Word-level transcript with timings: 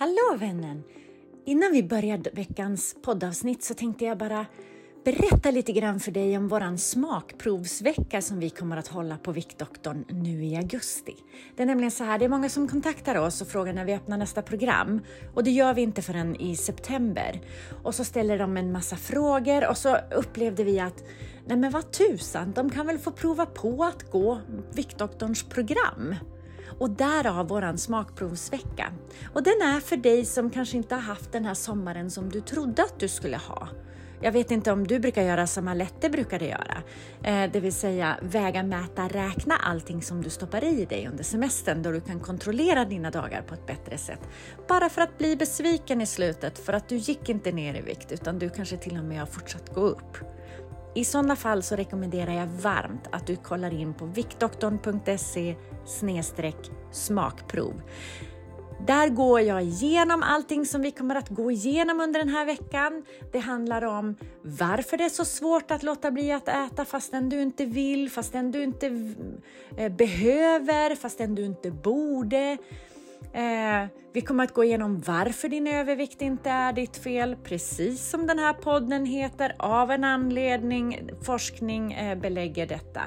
Hallå 0.00 0.36
vännen! 0.38 0.82
Innan 1.46 1.72
vi 1.72 1.82
börjar 1.82 2.20
veckans 2.32 2.96
poddavsnitt 3.02 3.62
så 3.62 3.74
tänkte 3.74 4.04
jag 4.04 4.18
bara 4.18 4.46
berätta 5.04 5.50
lite 5.50 5.72
grann 5.72 6.00
för 6.00 6.10
dig 6.10 6.36
om 6.36 6.48
våran 6.48 6.78
smakprovsvecka 6.78 8.22
som 8.22 8.40
vi 8.40 8.50
kommer 8.50 8.76
att 8.76 8.88
hålla 8.88 9.18
på 9.18 9.32
Viktdoktorn 9.32 10.04
nu 10.08 10.44
i 10.44 10.56
augusti. 10.56 11.16
Det 11.56 11.62
är 11.62 11.66
nämligen 11.66 11.90
så 11.90 12.04
här, 12.04 12.18
det 12.18 12.24
är 12.24 12.28
många 12.28 12.48
som 12.48 12.68
kontaktar 12.68 13.14
oss 13.14 13.40
och 13.40 13.48
frågar 13.48 13.72
när 13.72 13.84
vi 13.84 13.94
öppnar 13.94 14.16
nästa 14.16 14.42
program 14.42 15.00
och 15.34 15.44
det 15.44 15.50
gör 15.50 15.74
vi 15.74 15.82
inte 15.82 16.02
förrän 16.02 16.36
i 16.36 16.56
september. 16.56 17.40
Och 17.82 17.94
så 17.94 18.04
ställer 18.04 18.38
de 18.38 18.56
en 18.56 18.72
massa 18.72 18.96
frågor 18.96 19.68
och 19.68 19.76
så 19.76 19.96
upplevde 20.14 20.64
vi 20.64 20.80
att 20.80 21.04
nej 21.46 21.56
men 21.56 21.70
vad 21.72 21.92
tusan, 21.92 22.52
de 22.52 22.70
kan 22.70 22.86
väl 22.86 22.98
få 22.98 23.10
prova 23.10 23.46
på 23.46 23.84
att 23.84 24.10
gå 24.10 24.40
Viktdoktorns 24.72 25.42
program 25.42 26.14
och 26.78 26.90
därav 26.90 27.48
våran 27.48 27.78
smakprovsvecka. 27.78 28.92
Och 29.34 29.42
den 29.42 29.62
är 29.62 29.80
för 29.80 29.96
dig 29.96 30.24
som 30.24 30.50
kanske 30.50 30.76
inte 30.76 30.94
har 30.94 31.02
haft 31.02 31.32
den 31.32 31.44
här 31.44 31.54
sommaren 31.54 32.10
som 32.10 32.30
du 32.30 32.40
trodde 32.40 32.82
att 32.82 33.00
du 33.00 33.08
skulle 33.08 33.36
ha. 33.36 33.68
Jag 34.22 34.32
vet 34.32 34.50
inte 34.50 34.72
om 34.72 34.86
du 34.86 34.98
brukar 34.98 35.22
göra 35.22 35.46
som 35.46 35.68
Alette 35.68 36.10
brukade 36.10 36.44
göra, 36.44 36.82
eh, 37.22 37.50
det 37.52 37.60
vill 37.60 37.72
säga 37.72 38.16
väga, 38.22 38.62
mäta, 38.62 39.08
räkna 39.08 39.56
allting 39.56 40.02
som 40.02 40.22
du 40.22 40.30
stoppar 40.30 40.64
i 40.64 40.84
dig 40.84 41.08
under 41.10 41.24
semestern 41.24 41.82
då 41.82 41.90
du 41.90 42.00
kan 42.00 42.20
kontrollera 42.20 42.84
dina 42.84 43.10
dagar 43.10 43.42
på 43.42 43.54
ett 43.54 43.66
bättre 43.66 43.98
sätt. 43.98 44.20
Bara 44.68 44.88
för 44.88 45.02
att 45.02 45.18
bli 45.18 45.36
besviken 45.36 46.00
i 46.00 46.06
slutet 46.06 46.58
för 46.58 46.72
att 46.72 46.88
du 46.88 46.96
gick 46.96 47.28
inte 47.28 47.52
ner 47.52 47.74
i 47.74 47.80
vikt 47.80 48.12
utan 48.12 48.38
du 48.38 48.50
kanske 48.50 48.76
till 48.76 48.98
och 48.98 49.04
med 49.04 49.18
har 49.18 49.26
fortsatt 49.26 49.74
gå 49.74 49.80
upp. 49.80 50.18
I 50.94 51.04
sådana 51.04 51.36
fall 51.36 51.62
så 51.62 51.76
rekommenderar 51.76 52.32
jag 52.32 52.46
varmt 52.46 53.08
att 53.12 53.26
du 53.26 53.36
kollar 53.36 53.74
in 53.74 53.94
på 53.94 54.06
viktdoktorn.se 54.06 55.56
smakprov. 56.92 57.82
Där 58.86 59.08
går 59.08 59.40
jag 59.40 59.62
igenom 59.62 60.22
allting 60.22 60.66
som 60.66 60.82
vi 60.82 60.90
kommer 60.90 61.14
att 61.14 61.28
gå 61.28 61.50
igenom 61.50 62.00
under 62.00 62.20
den 62.20 62.28
här 62.28 62.44
veckan. 62.44 63.04
Det 63.32 63.38
handlar 63.38 63.84
om 63.84 64.16
varför 64.42 64.96
det 64.96 65.04
är 65.04 65.08
så 65.08 65.24
svårt 65.24 65.70
att 65.70 65.82
låta 65.82 66.10
bli 66.10 66.32
att 66.32 66.48
äta 66.48 66.84
fastän 66.84 67.28
du 67.28 67.42
inte 67.42 67.64
vill, 67.64 68.10
fastän 68.10 68.50
du 68.50 68.62
inte 68.62 68.86
eh, 69.76 69.92
behöver, 69.92 70.94
fastän 70.94 71.34
du 71.34 71.44
inte 71.44 71.70
borde. 71.70 72.58
Eh, 73.32 73.86
vi 74.12 74.20
kommer 74.20 74.44
att 74.44 74.54
gå 74.54 74.64
igenom 74.64 75.00
varför 75.06 75.48
din 75.48 75.66
övervikt 75.66 76.22
inte 76.22 76.50
är 76.50 76.72
ditt 76.72 76.96
fel, 76.96 77.36
precis 77.44 78.10
som 78.10 78.26
den 78.26 78.38
här 78.38 78.52
podden 78.52 79.06
heter, 79.06 79.54
av 79.58 79.90
en 79.90 80.04
anledning. 80.04 81.10
Forskning 81.22 81.92
eh, 81.92 82.18
belägger 82.18 82.66
detta. 82.66 83.02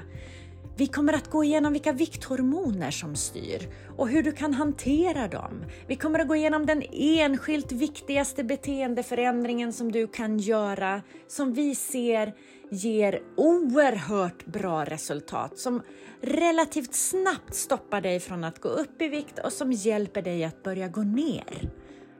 Vi 0.76 0.88
kommer 0.88 1.14
att 1.14 1.30
gå 1.30 1.44
igenom 1.44 1.74
vilka 1.74 1.92
vikthormoner 1.92 2.92
som 2.92 3.16
styr 3.16 3.70
och 3.98 4.10
hur 4.10 4.24
du 4.24 4.32
kan 4.32 4.54
hantera 4.54 5.28
dem. 5.28 5.66
Vi 5.88 5.96
kommer 5.96 6.20
att 6.20 6.28
gå 6.28 6.36
igenom 6.36 6.66
den 6.66 6.84
enskilt 6.92 7.72
viktigaste 7.72 8.44
beteendeförändringen 8.44 9.74
som 9.74 9.92
du 9.92 10.08
kan 10.08 10.38
göra, 10.38 11.02
som 11.28 11.54
vi 11.54 11.76
ser 11.76 12.34
ger 12.72 13.22
oerhört 13.38 14.46
bra 14.46 14.86
resultat, 14.86 15.60
som 15.60 15.82
relativt 16.22 16.94
snabbt 16.94 17.56
stoppar 17.56 18.02
dig 18.02 18.20
från 18.20 18.44
att 18.44 18.62
gå 18.62 18.70
upp 18.70 19.02
i 19.02 19.08
vikt 19.08 19.40
och 19.40 19.54
som 19.54 19.72
hjälper 19.72 20.22
dig 20.22 20.44
att 20.44 20.64
börja 20.64 20.88
gå 20.88 21.02
ner. 21.02 21.72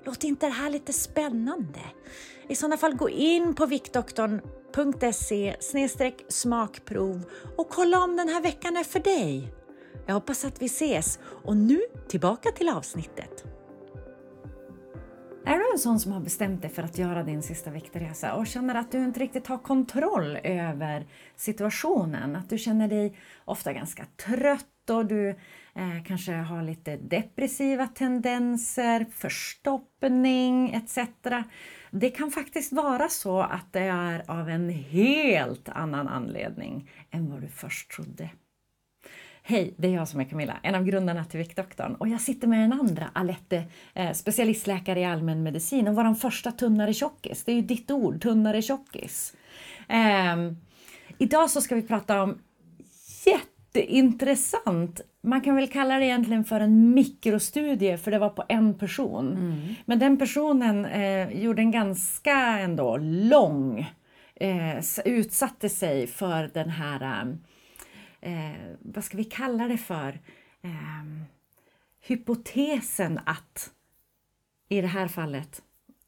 Låter 0.06 0.28
inte 0.28 0.46
det 0.46 0.52
här 0.52 0.70
lite 0.70 0.94
spännande? 0.94 1.80
I 2.48 2.56
sådana 2.56 2.78
fall 2.78 2.96
gå 2.96 3.10
in 3.10 3.56
på 3.56 3.66
viktdoktorn.se 3.66 5.56
smakprov 6.30 7.24
och 7.58 7.70
kolla 7.70 8.00
om 8.00 8.18
den 8.18 8.30
här 8.30 8.42
veckan 8.42 8.78
är 8.78 8.84
för 8.84 9.00
dig. 9.00 9.54
Jag 10.06 10.14
hoppas 10.14 10.46
att 10.46 10.62
vi 10.62 10.66
ses 10.66 11.20
och 11.44 11.58
nu 11.58 11.80
tillbaka 12.08 12.52
till 12.52 12.70
avsnittet. 12.70 13.46
Är 15.46 15.58
du 15.58 15.72
en 15.74 15.80
sån 15.80 16.00
som 16.00 16.12
har 16.12 16.20
bestämt 16.20 16.62
dig 16.62 16.72
för 16.72 16.84
att 16.84 16.98
göra 16.98 17.24
din 17.24 17.44
sista 17.44 17.72
viktresa 17.72 18.34
och 18.34 18.48
känner 18.48 18.76
att 18.76 18.92
du 18.92 18.98
inte 18.98 19.20
riktigt 19.20 19.48
har 19.48 19.58
kontroll 19.58 20.38
över 20.44 21.08
situationen, 21.36 22.36
att 22.36 22.50
du 22.50 22.58
känner 22.58 22.88
dig 22.88 23.18
ofta 23.46 23.74
ganska 23.74 24.06
trött 24.26 24.90
och 24.90 25.06
du 25.06 25.30
eh, 25.30 26.04
kanske 26.08 26.32
har 26.32 26.64
lite 26.64 26.98
depressiva 26.98 27.88
tendenser, 27.88 29.06
förstoppning 29.12 30.74
etc. 30.74 30.98
Det 31.96 32.10
kan 32.10 32.32
faktiskt 32.32 32.74
vara 32.74 33.10
så 33.10 33.42
att 33.42 33.74
det 33.74 33.80
är 33.80 34.32
av 34.32 34.50
en 34.50 34.70
helt 34.70 35.70
annan 35.70 36.08
anledning 36.08 36.90
än 37.12 37.32
vad 37.32 37.42
du 37.42 37.48
först 37.48 37.92
trodde. 37.92 38.30
Hej, 39.44 39.74
det 39.78 39.88
är 39.88 39.92
jag 39.92 40.08
som 40.08 40.20
är 40.20 40.24
Camilla, 40.24 40.58
en 40.64 40.76
av 40.76 40.84
grundarna 40.84 41.26
till 41.26 41.38
Viktdoktorn 41.38 41.96
och 41.96 42.08
jag 42.08 42.22
sitter 42.22 42.48
med 42.48 42.60
den 42.60 42.80
andra, 42.80 43.10
Alette, 43.14 43.64
eh, 43.94 44.12
specialistläkare 44.12 45.00
i 45.00 45.06
allmänmedicin 45.06 45.88
och 45.88 45.96
vår 45.96 46.14
första 46.14 46.52
tunnare 46.52 46.94
tjockis. 46.94 47.44
Det 47.44 47.52
är 47.52 47.56
ju 47.56 47.62
ditt 47.62 47.92
ord, 47.92 48.22
tunnare 48.22 48.62
tjockis. 48.62 49.36
Eh, 49.88 50.52
idag 51.18 51.50
så 51.50 51.62
ska 51.62 51.76
vi 51.76 51.82
prata 51.82 52.24
om 52.24 52.40
jätteintressant, 53.74 55.02
man 55.22 55.42
kan 55.42 55.56
väl 55.56 55.68
kalla 55.68 56.00
det 56.00 56.06
egentligen 56.06 56.46
för 56.46 56.60
en 56.60 56.94
mikrostudie 56.94 57.98
för 57.98 58.12
det 58.12 58.20
var 58.20 58.30
på 58.30 58.44
en 58.50 58.78
person. 58.78 59.38
Mm. 59.38 59.76
Men 59.86 60.00
den 60.00 60.18
personen 60.18 60.86
eh, 60.86 61.44
gjorde 61.44 61.62
en 61.62 61.72
ganska 61.72 62.36
ändå 62.60 62.98
lång, 62.98 63.80
eh, 64.36 64.84
utsatte 65.06 65.70
sig 65.70 66.08
för 66.08 66.52
den 66.54 66.70
här 66.70 67.28
eh, 68.22 68.52
vad 68.80 69.04
ska 69.04 69.18
vi 69.18 69.24
kalla 69.24 69.68
det 69.68 69.78
för, 69.78 70.20
eh, 70.62 71.28
hypotesen 72.02 73.20
att 73.26 73.72
i 74.70 74.82
det 74.82 74.88
här 74.88 75.08
fallet 75.08 75.62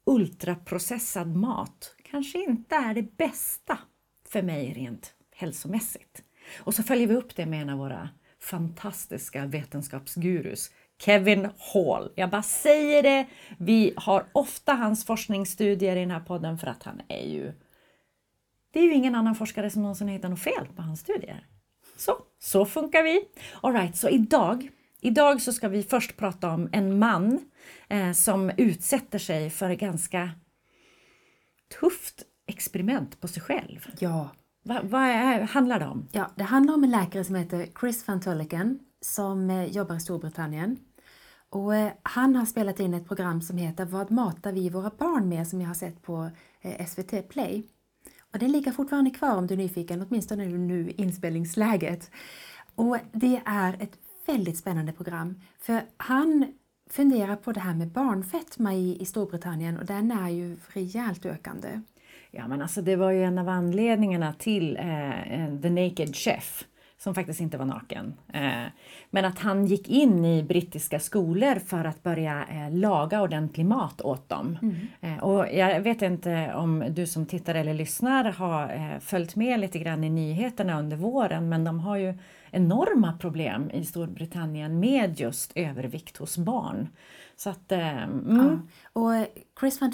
ultraprocessad 0.04 1.36
mat 1.36 1.94
kanske 2.02 2.44
inte 2.44 2.74
är 2.74 2.94
det 2.94 3.16
bästa 3.16 3.78
för 4.28 4.42
mig 4.42 4.72
rent 4.72 5.14
hälsomässigt. 5.36 6.25
Och 6.58 6.74
så 6.74 6.82
följer 6.82 7.06
vi 7.06 7.14
upp 7.14 7.36
det 7.36 7.46
med 7.46 7.62
en 7.62 7.70
av 7.70 7.78
våra 7.78 8.08
fantastiska 8.40 9.46
vetenskapsgurus, 9.46 10.70
Kevin 10.98 11.48
Hall. 11.58 12.12
Jag 12.14 12.30
bara 12.30 12.42
säger 12.42 13.02
det, 13.02 13.26
vi 13.58 13.92
har 13.96 14.26
ofta 14.32 14.72
hans 14.72 15.06
forskningsstudier 15.06 15.96
i 15.96 16.00
den 16.00 16.10
här 16.10 16.20
podden 16.20 16.58
för 16.58 16.66
att 16.66 16.82
han 16.82 17.02
är 17.08 17.26
ju... 17.26 17.52
Det 18.72 18.80
är 18.80 18.84
ju 18.84 18.94
ingen 18.94 19.14
annan 19.14 19.34
forskare 19.34 19.70
som 19.70 19.82
någonsin 19.82 20.08
hittat 20.08 20.30
något 20.30 20.40
fel 20.40 20.66
på 20.76 20.82
hans 20.82 21.00
studier. 21.00 21.46
Så, 21.96 22.18
så 22.38 22.64
funkar 22.66 23.02
vi. 23.02 23.24
Alright, 23.62 23.96
så 23.96 24.08
idag, 24.08 24.70
idag 25.00 25.42
så 25.42 25.52
ska 25.52 25.68
vi 25.68 25.82
först 25.82 26.16
prata 26.16 26.50
om 26.50 26.68
en 26.72 26.98
man 26.98 27.50
eh, 27.88 28.12
som 28.12 28.50
utsätter 28.56 29.18
sig 29.18 29.50
för 29.50 29.70
ett 29.70 29.80
ganska 29.80 30.30
tufft 31.80 32.22
experiment 32.46 33.20
på 33.20 33.28
sig 33.28 33.42
själv. 33.42 33.86
Ja. 33.98 34.30
Va, 34.66 34.80
vad 34.84 35.02
är, 35.02 35.40
handlar 35.40 35.80
det 35.80 35.86
om? 35.86 36.08
Ja, 36.12 36.30
det 36.36 36.44
handlar 36.44 36.74
om 36.74 36.84
en 36.84 36.90
läkare 36.90 37.24
som 37.24 37.34
heter 37.34 37.68
Chris 37.80 38.08
van 38.08 38.20
Tulleken 38.20 38.78
som 39.00 39.50
eh, 39.50 39.64
jobbar 39.64 39.96
i 39.96 40.00
Storbritannien. 40.00 40.76
Och 41.50 41.76
eh, 41.76 41.92
han 42.02 42.36
har 42.36 42.46
spelat 42.46 42.80
in 42.80 42.94
ett 42.94 43.08
program 43.08 43.42
som 43.42 43.58
heter 43.58 43.84
Vad 43.84 44.10
matar 44.10 44.52
vi 44.52 44.70
våra 44.70 44.90
barn 44.98 45.28
med 45.28 45.48
som 45.48 45.60
jag 45.60 45.68
har 45.68 45.74
sett 45.74 46.02
på 46.02 46.30
eh, 46.60 46.86
SVT 46.86 47.28
Play. 47.28 47.66
Och 48.32 48.38
det 48.38 48.48
ligger 48.48 48.72
fortfarande 48.72 49.10
kvar 49.10 49.36
om 49.36 49.46
du 49.46 49.54
är 49.54 49.58
nyfiken, 49.58 50.06
åtminstone 50.08 50.46
nu 50.46 50.90
i 50.90 51.02
inspelningsläget. 51.02 52.10
Och 52.74 52.96
det 53.12 53.42
är 53.44 53.76
ett 53.82 53.98
väldigt 54.26 54.58
spännande 54.58 54.92
program, 54.92 55.40
för 55.58 55.82
han 55.96 56.46
funderar 56.90 57.36
på 57.36 57.52
det 57.52 57.60
här 57.60 57.74
med 57.74 57.88
barnfetma 57.88 58.74
i, 58.74 59.02
i 59.02 59.04
Storbritannien 59.04 59.78
och 59.78 59.86
den 59.86 60.10
är 60.10 60.28
ju 60.28 60.56
rejält 60.68 61.26
ökande. 61.26 61.80
Ja 62.30 62.48
men 62.48 62.62
alltså 62.62 62.82
det 62.82 62.96
var 62.96 63.10
ju 63.10 63.24
en 63.24 63.38
av 63.38 63.48
anledningarna 63.48 64.32
till 64.32 64.76
eh, 64.76 65.60
The 65.62 65.70
Naked 65.70 66.16
Chef 66.16 66.64
som 66.98 67.14
faktiskt 67.14 67.40
inte 67.40 67.58
var 67.58 67.64
naken. 67.64 68.14
Eh, 68.32 68.64
men 69.10 69.24
att 69.24 69.38
han 69.38 69.66
gick 69.66 69.88
in 69.88 70.24
i 70.24 70.42
brittiska 70.42 71.00
skolor 71.00 71.54
för 71.54 71.84
att 71.84 72.02
börja 72.02 72.44
eh, 72.50 72.74
laga 72.74 73.22
ordentlig 73.22 73.66
mat 73.66 74.00
åt 74.00 74.28
dem. 74.28 74.58
Mm. 74.62 74.76
Eh, 75.00 75.24
och 75.24 75.46
jag 75.52 75.80
vet 75.80 76.02
inte 76.02 76.54
om 76.54 76.84
du 76.90 77.06
som 77.06 77.26
tittar 77.26 77.54
eller 77.54 77.74
lyssnar 77.74 78.24
har 78.24 79.00
följt 79.00 79.36
med 79.36 79.60
lite 79.60 79.78
grann 79.78 80.04
i 80.04 80.10
nyheterna 80.10 80.78
under 80.78 80.96
våren 80.96 81.48
men 81.48 81.64
de 81.64 81.80
har 81.80 81.96
ju 81.96 82.14
enorma 82.50 83.18
problem 83.18 83.70
i 83.70 83.84
Storbritannien 83.84 84.80
med 84.80 85.20
just 85.20 85.52
övervikt 85.54 86.16
hos 86.16 86.38
barn. 86.38 86.88
Så 87.36 87.50
att, 87.50 87.72
eh, 87.72 88.02
mm. 88.02 88.36
ja. 88.36 88.58
Och 88.92 89.26
Chris 89.60 89.80
van 89.80 89.92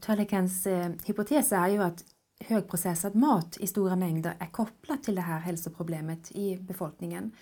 Tullikens 0.00 0.66
eh, 0.66 0.90
hypotes 1.04 1.52
är 1.52 1.68
ju 1.68 1.82
att 1.82 2.04
högprocessad 2.40 3.14
mat 3.14 3.56
i 3.60 3.66
stora 3.66 3.96
mängder 3.96 4.34
är 4.38 4.46
kopplat 4.46 5.02
till 5.02 5.14
det 5.14 5.20
här 5.20 5.38
hälsoproblemet 5.38 6.30
i 6.30 6.56
befolkningen. 6.56 7.32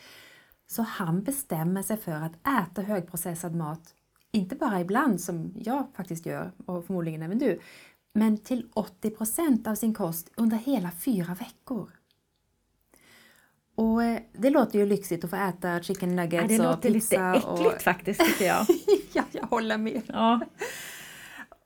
Så 0.66 0.82
han 0.82 1.22
bestämmer 1.22 1.82
sig 1.82 1.96
för 1.96 2.12
att 2.12 2.32
äta 2.34 2.82
högprocessad 2.82 3.54
mat, 3.54 3.94
inte 4.32 4.56
bara 4.56 4.80
ibland 4.80 5.20
som 5.20 5.52
jag 5.56 5.86
faktiskt 5.96 6.26
gör 6.26 6.52
och 6.66 6.86
förmodligen 6.86 7.22
även 7.22 7.38
du, 7.38 7.60
men 8.14 8.38
till 8.38 8.68
80% 8.74 9.68
av 9.68 9.74
sin 9.74 9.94
kost 9.94 10.32
under 10.36 10.56
hela 10.56 10.90
fyra 10.90 11.34
veckor. 11.34 11.90
Och 13.74 14.04
eh, 14.04 14.20
det 14.32 14.50
låter 14.50 14.78
ju 14.78 14.86
lyxigt 14.86 15.24
att 15.24 15.30
få 15.30 15.36
äta 15.36 15.82
chicken 15.82 16.16
nuggets 16.16 16.52
Ja, 16.52 16.58
det 16.58 16.58
och 16.58 16.70
låter 16.70 16.90
lite 16.90 17.00
pizza. 17.00 17.34
äckligt 17.34 17.74
och... 17.76 17.82
faktiskt 17.82 18.20
tycker 18.20 18.44
jag. 18.44 18.66
ja, 19.12 19.22
jag 19.30 19.46
håller 19.46 19.78
med. 19.78 20.02
Ja. 20.06 20.40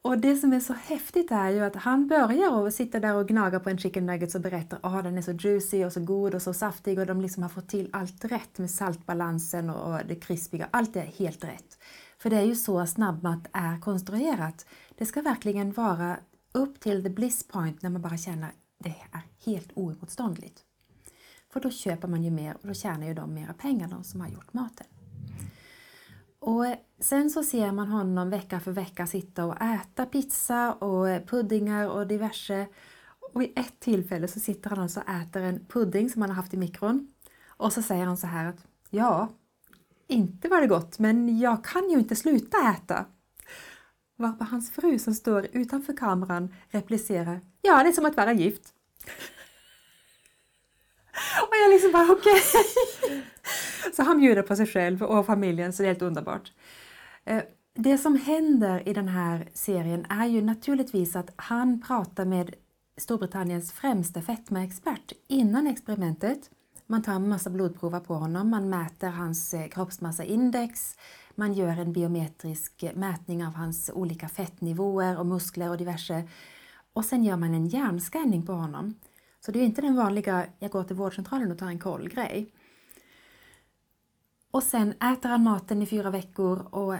Och 0.02 0.18
det 0.18 0.36
som 0.36 0.52
är 0.52 0.60
så 0.60 0.72
häftigt 0.72 1.30
är 1.30 1.50
ju 1.50 1.64
att 1.64 1.76
han 1.76 2.08
börjar 2.08 2.66
att 2.66 2.74
sitta 2.74 3.00
där 3.00 3.14
och 3.14 3.28
gnaga 3.28 3.60
på 3.60 3.70
en 3.70 3.78
chicken 3.78 4.06
nuggets 4.06 4.34
och 4.34 4.40
berättar 4.40 4.76
att 4.76 4.84
oh, 4.84 5.02
den 5.02 5.18
är 5.18 5.22
så 5.22 5.32
juicy 5.32 5.84
och 5.84 5.92
så 5.92 6.00
god 6.00 6.34
och 6.34 6.42
så 6.42 6.54
saftig 6.54 6.98
och 6.98 7.06
de 7.06 7.20
liksom 7.20 7.42
har 7.42 7.50
fått 7.50 7.68
till 7.68 7.90
allt 7.92 8.24
rätt 8.24 8.58
med 8.58 8.70
saltbalansen 8.70 9.70
och, 9.70 9.92
och 9.92 10.00
det 10.08 10.14
krispiga. 10.14 10.68
Allt 10.70 10.96
är 10.96 11.00
helt 11.18 11.44
rätt. 11.44 11.78
För 12.18 12.30
det 12.30 12.36
är 12.36 12.44
ju 12.44 12.54
så 12.54 12.86
snabbmat 12.86 13.48
är 13.52 13.80
konstruerat. 13.80 14.66
Det 14.98 15.06
ska 15.06 15.22
verkligen 15.22 15.72
vara 15.72 16.16
upp 16.52 16.80
till 16.80 17.02
the 17.02 17.10
bliss 17.10 17.48
point 17.48 17.82
när 17.82 17.90
man 17.90 18.02
bara 18.02 18.16
känner 18.16 18.50
det 18.78 18.96
är 19.12 19.22
helt 19.44 19.70
oemotståndligt. 19.74 20.64
För 21.52 21.60
då 21.60 21.70
köper 21.70 22.08
man 22.08 22.24
ju 22.24 22.30
mer 22.30 22.56
och 22.62 22.68
då 22.68 22.74
tjänar 22.74 23.06
ju 23.06 23.14
de 23.14 23.34
mera 23.34 23.52
pengar, 23.52 23.88
de 23.88 24.04
som 24.04 24.20
har 24.20 24.28
gjort 24.28 24.52
maten. 24.52 24.86
Och 26.38 26.66
eh, 26.66 26.76
sen 27.00 27.30
så 27.30 27.42
ser 27.42 27.72
man 27.72 27.88
honom 27.88 28.30
vecka 28.30 28.60
för 28.60 28.72
vecka 28.72 29.06
sitta 29.06 29.44
och 29.44 29.62
äta 29.62 30.06
pizza 30.06 30.72
och 30.72 31.08
eh, 31.08 31.22
puddingar 31.24 31.88
och 31.88 32.06
diverse. 32.06 32.66
Och 33.32 33.40
vid 33.40 33.58
ett 33.58 33.80
tillfälle 33.80 34.28
så 34.28 34.40
sitter 34.40 34.70
han 34.70 34.78
alltså 34.78 35.00
och 35.00 35.08
äter 35.08 35.42
en 35.42 35.66
pudding 35.66 36.10
som 36.10 36.22
han 36.22 36.30
har 36.30 36.36
haft 36.36 36.54
i 36.54 36.56
mikron. 36.56 37.12
Och 37.46 37.72
så 37.72 37.82
säger 37.82 38.04
han 38.04 38.16
så 38.16 38.26
här 38.26 38.44
att 38.44 38.66
ja, 38.90 39.28
inte 40.06 40.48
var 40.48 40.60
det 40.60 40.66
gott, 40.66 40.98
men 40.98 41.38
jag 41.38 41.64
kan 41.64 41.90
ju 41.90 41.98
inte 41.98 42.16
sluta 42.16 42.56
äta. 42.70 43.04
Varpå 44.16 44.44
hans 44.44 44.70
fru 44.70 44.98
som 44.98 45.14
står 45.14 45.46
utanför 45.52 45.96
kameran 45.96 46.54
replicerar 46.68 47.40
Ja, 47.62 47.82
det 47.82 47.88
är 47.88 47.92
som 47.92 48.06
att 48.06 48.16
vara 48.16 48.32
gift. 48.32 48.74
Och 51.42 51.54
jag 51.62 51.70
liksom 51.70 51.92
bara 51.92 52.12
okej. 52.12 52.42
Okay. 53.04 53.22
Så 53.96 54.02
han 54.02 54.18
bjuder 54.18 54.42
på 54.42 54.56
sig 54.56 54.66
själv 54.66 55.02
och 55.02 55.26
familjen, 55.26 55.72
så 55.72 55.82
det 55.82 55.86
är 55.86 55.92
helt 55.92 56.02
underbart. 56.02 56.52
Eh, 57.24 57.42
det 57.74 57.98
som 57.98 58.16
händer 58.16 58.88
i 58.88 58.92
den 58.92 59.08
här 59.08 59.48
serien 59.54 60.06
är 60.08 60.26
ju 60.26 60.42
naturligtvis 60.42 61.16
att 61.16 61.30
han 61.36 61.80
pratar 61.80 62.24
med 62.24 62.54
Storbritanniens 62.96 63.72
främsta 63.72 64.22
fetmaexpert 64.22 65.12
innan 65.28 65.66
experimentet. 65.66 66.50
Man 66.86 67.02
tar 67.02 67.12
en 67.12 67.28
massa 67.28 67.50
blodprover 67.50 68.00
på 68.00 68.14
honom, 68.14 68.50
man 68.50 68.68
mäter 68.68 69.08
hans 69.08 69.54
eh, 69.54 69.68
kroppsmassaindex, 69.68 70.96
man 71.34 71.52
gör 71.52 71.80
en 71.80 71.92
biometrisk 71.92 72.84
mätning 72.94 73.46
av 73.46 73.54
hans 73.54 73.90
olika 73.94 74.28
fettnivåer 74.28 75.18
och 75.18 75.26
muskler 75.26 75.70
och 75.70 75.78
diverse. 75.78 76.28
Och 76.92 77.04
sen 77.04 77.24
gör 77.24 77.36
man 77.36 77.54
en 77.54 77.66
hjärnscanning 77.66 78.46
på 78.46 78.52
honom. 78.52 78.94
Så 79.40 79.52
det 79.52 79.58
är 79.58 79.64
inte 79.64 79.80
den 79.80 79.96
vanliga, 79.96 80.46
jag 80.58 80.70
går 80.70 80.84
till 80.84 80.96
vårdcentralen 80.96 81.52
och 81.52 81.58
tar 81.58 81.66
en 81.66 81.78
koll-grej. 81.78 82.52
Och 84.50 84.62
sen 84.62 84.92
äter 84.92 85.28
han 85.28 85.42
maten 85.42 85.82
i 85.82 85.86
fyra 85.86 86.10
veckor 86.10 86.74
och 86.74 86.94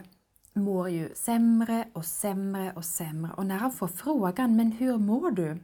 mår 0.53 0.89
ju 0.89 1.15
sämre 1.15 1.89
och 1.93 2.05
sämre 2.05 2.73
och 2.77 2.85
sämre. 2.85 3.33
Och 3.37 3.47
när 3.47 3.57
han 3.57 3.73
får 3.73 3.89
frågan, 3.89 4.57
men 4.57 4.73
hur 4.73 4.99
mår 4.99 5.31
du? 5.31 5.59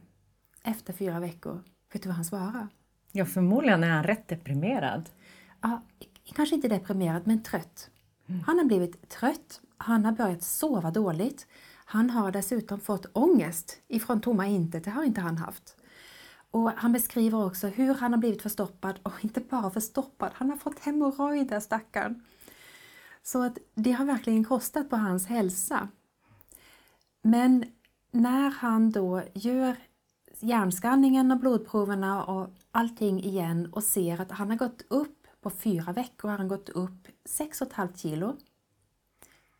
Efter 0.63 0.93
fyra 0.93 1.19
veckor, 1.19 1.63
vet 1.93 2.03
du 2.03 2.09
vad 2.09 2.15
han 2.15 2.25
svarar? 2.25 2.67
Ja, 3.11 3.25
förmodligen 3.25 3.83
är 3.83 3.89
han 3.89 4.03
rätt 4.03 4.27
deprimerad. 4.27 5.09
Ja, 5.61 5.81
kanske 6.35 6.55
inte 6.55 6.67
deprimerad, 6.67 7.21
men 7.25 7.43
trött. 7.43 7.89
Han 8.45 8.57
har 8.57 8.65
blivit 8.65 9.09
trött, 9.09 9.61
han 9.77 10.05
har 10.05 10.11
börjat 10.11 10.43
sova 10.43 10.91
dåligt. 10.91 11.47
Han 11.85 12.09
har 12.09 12.31
dessutom 12.31 12.79
fått 12.79 13.05
ångest 13.13 13.81
ifrån 13.87 14.21
tomma 14.21 14.47
intet, 14.47 14.83
det 14.83 14.91
har 14.91 15.03
inte 15.03 15.21
han 15.21 15.37
haft. 15.37 15.77
Och 16.55 16.71
han 16.71 16.91
beskriver 16.91 17.45
också 17.45 17.67
hur 17.67 17.93
han 17.93 18.13
har 18.13 18.19
blivit 18.19 18.41
förstoppad 18.41 18.99
och 19.03 19.13
inte 19.21 19.39
bara 19.39 19.69
förstoppad, 19.69 20.31
han 20.33 20.49
har 20.49 20.57
fått 20.57 20.79
hemorrojder 20.79 21.59
stackarn. 21.59 22.23
Så 23.23 23.43
att 23.43 23.57
det 23.73 23.91
har 23.91 24.05
verkligen 24.05 24.43
kostat 24.43 24.89
på 24.89 24.95
hans 24.95 25.27
hälsa. 25.27 25.87
Men 27.21 27.65
när 28.11 28.49
han 28.49 28.91
då 28.91 29.21
gör 29.33 29.75
hjärnskanningen 30.39 31.31
och 31.31 31.39
blodproverna 31.39 32.23
och 32.23 32.49
allting 32.71 33.23
igen 33.23 33.69
och 33.71 33.83
ser 33.83 34.21
att 34.21 34.31
han 34.31 34.49
har 34.49 34.57
gått 34.57 34.81
upp 34.87 35.27
på 35.41 35.49
fyra 35.49 35.91
veckor 35.93 36.29
har 36.29 36.37
han 36.37 36.47
gått 36.47 36.69
upp 36.69 37.07
6,5 37.29 37.97
kilo. 37.97 38.37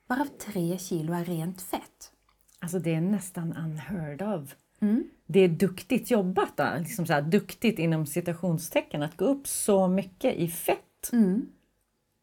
Varav 0.07 0.25
3 0.25 0.77
kilo 0.77 1.13
är 1.13 1.25
rent 1.25 1.61
fett. 1.61 2.11
Alltså 2.59 2.79
det 2.79 2.95
är 2.95 3.01
nästan 3.01 3.53
unheard 3.53 4.21
of. 4.21 4.55
Mm. 4.81 5.03
Det 5.25 5.39
är 5.39 5.47
duktigt 5.47 6.11
jobbat, 6.11 6.57
då. 6.57 6.65
Liksom 6.79 7.05
så 7.05 7.13
här, 7.13 7.21
duktigt 7.21 7.79
inom 7.79 8.05
citationstecken, 8.05 9.03
att 9.03 9.17
gå 9.17 9.25
upp 9.25 9.47
så 9.47 9.87
mycket 9.87 10.35
i 10.35 10.47
fett. 10.47 11.09
Mm. 11.13 11.49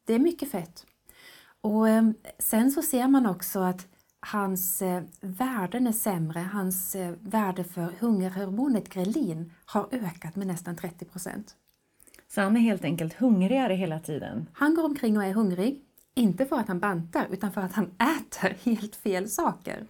Det 0.07 0.15
är 0.15 0.19
mycket 0.19 0.51
fett. 0.51 0.87
Och 1.61 1.89
eh, 1.89 2.11
sen 2.39 2.71
så 2.71 2.83
ser 2.83 3.09
man 3.09 3.27
också 3.27 3.61
att 3.61 3.87
hans 4.21 4.83
eh, 4.83 5.03
värden 5.21 5.87
är 5.87 5.93
sämre. 5.93 6.41
Hans 6.41 6.95
eh, 6.95 7.15
värde 7.21 7.65
för 7.65 7.93
hungerhormonet 8.01 8.89
grelin 8.89 9.53
har 9.65 9.89
ökat 9.93 10.37
med 10.37 10.47
nästan 10.47 10.77
30 10.77 11.05
procent. 11.05 11.57
Så 12.29 12.41
han 12.41 12.57
är 12.57 12.61
helt 12.61 12.85
enkelt 12.85 13.15
hungrigare 13.15 13.75
hela 13.75 14.01
tiden? 14.01 14.49
Han 14.53 14.75
går 14.75 14.85
omkring 14.85 15.17
och 15.17 15.25
är 15.25 15.33
hungrig. 15.33 15.81
Inte 16.15 16.47
för 16.47 16.57
att 16.57 16.69
han 16.69 16.79
bantar 16.79 17.27
utan 17.31 17.53
för 17.53 17.61
att 17.61 17.73
han 17.73 17.91
äter 18.19 18.57
helt 18.71 18.97
fel 18.97 19.29
saker. 19.29 19.87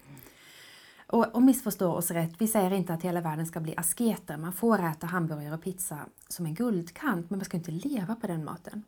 Och, 1.12 1.34
och 1.34 1.42
missförstå 1.42 1.92
oss 1.92 2.10
rätt, 2.10 2.30
vi 2.38 2.48
säger 2.48 2.72
inte 2.72 2.94
att 2.94 3.02
hela 3.02 3.20
världen 3.20 3.46
ska 3.46 3.60
bli 3.60 3.74
asketer. 3.76 4.36
Man 4.36 4.52
får 4.52 4.84
äta 4.84 5.06
hamburgare 5.06 5.54
och 5.54 5.62
pizza 5.62 5.98
som 6.28 6.46
en 6.46 6.54
guldkant, 6.54 7.30
men 7.30 7.38
man 7.38 7.44
ska 7.44 7.56
inte 7.56 7.70
leva 7.70 8.14
på 8.14 8.26
den 8.26 8.44
maten. 8.44 8.84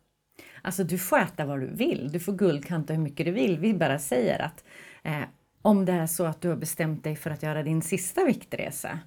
Alltså 0.62 0.84
du 0.84 0.98
får 0.98 1.18
äta 1.18 1.44
vad 1.44 1.60
du 1.60 1.66
vill, 1.66 2.12
du 2.12 2.20
får 2.20 2.32
guldkanta 2.32 2.92
hur 2.92 3.00
mycket 3.00 3.26
du 3.26 3.32
vill. 3.32 3.58
Vi 3.58 3.74
bara 3.74 3.98
säger 3.98 4.42
att 4.42 4.64
eh, 5.02 5.22
om 5.62 5.84
det 5.84 5.92
är 5.92 6.06
så 6.06 6.24
att 6.24 6.40
du 6.40 6.48
har 6.48 6.56
bestämt 6.56 7.04
dig 7.04 7.16
för 7.16 7.30
att 7.30 7.42
göra 7.42 7.62
din 7.62 7.82
sista 7.82 8.24
viktresa 8.24 8.98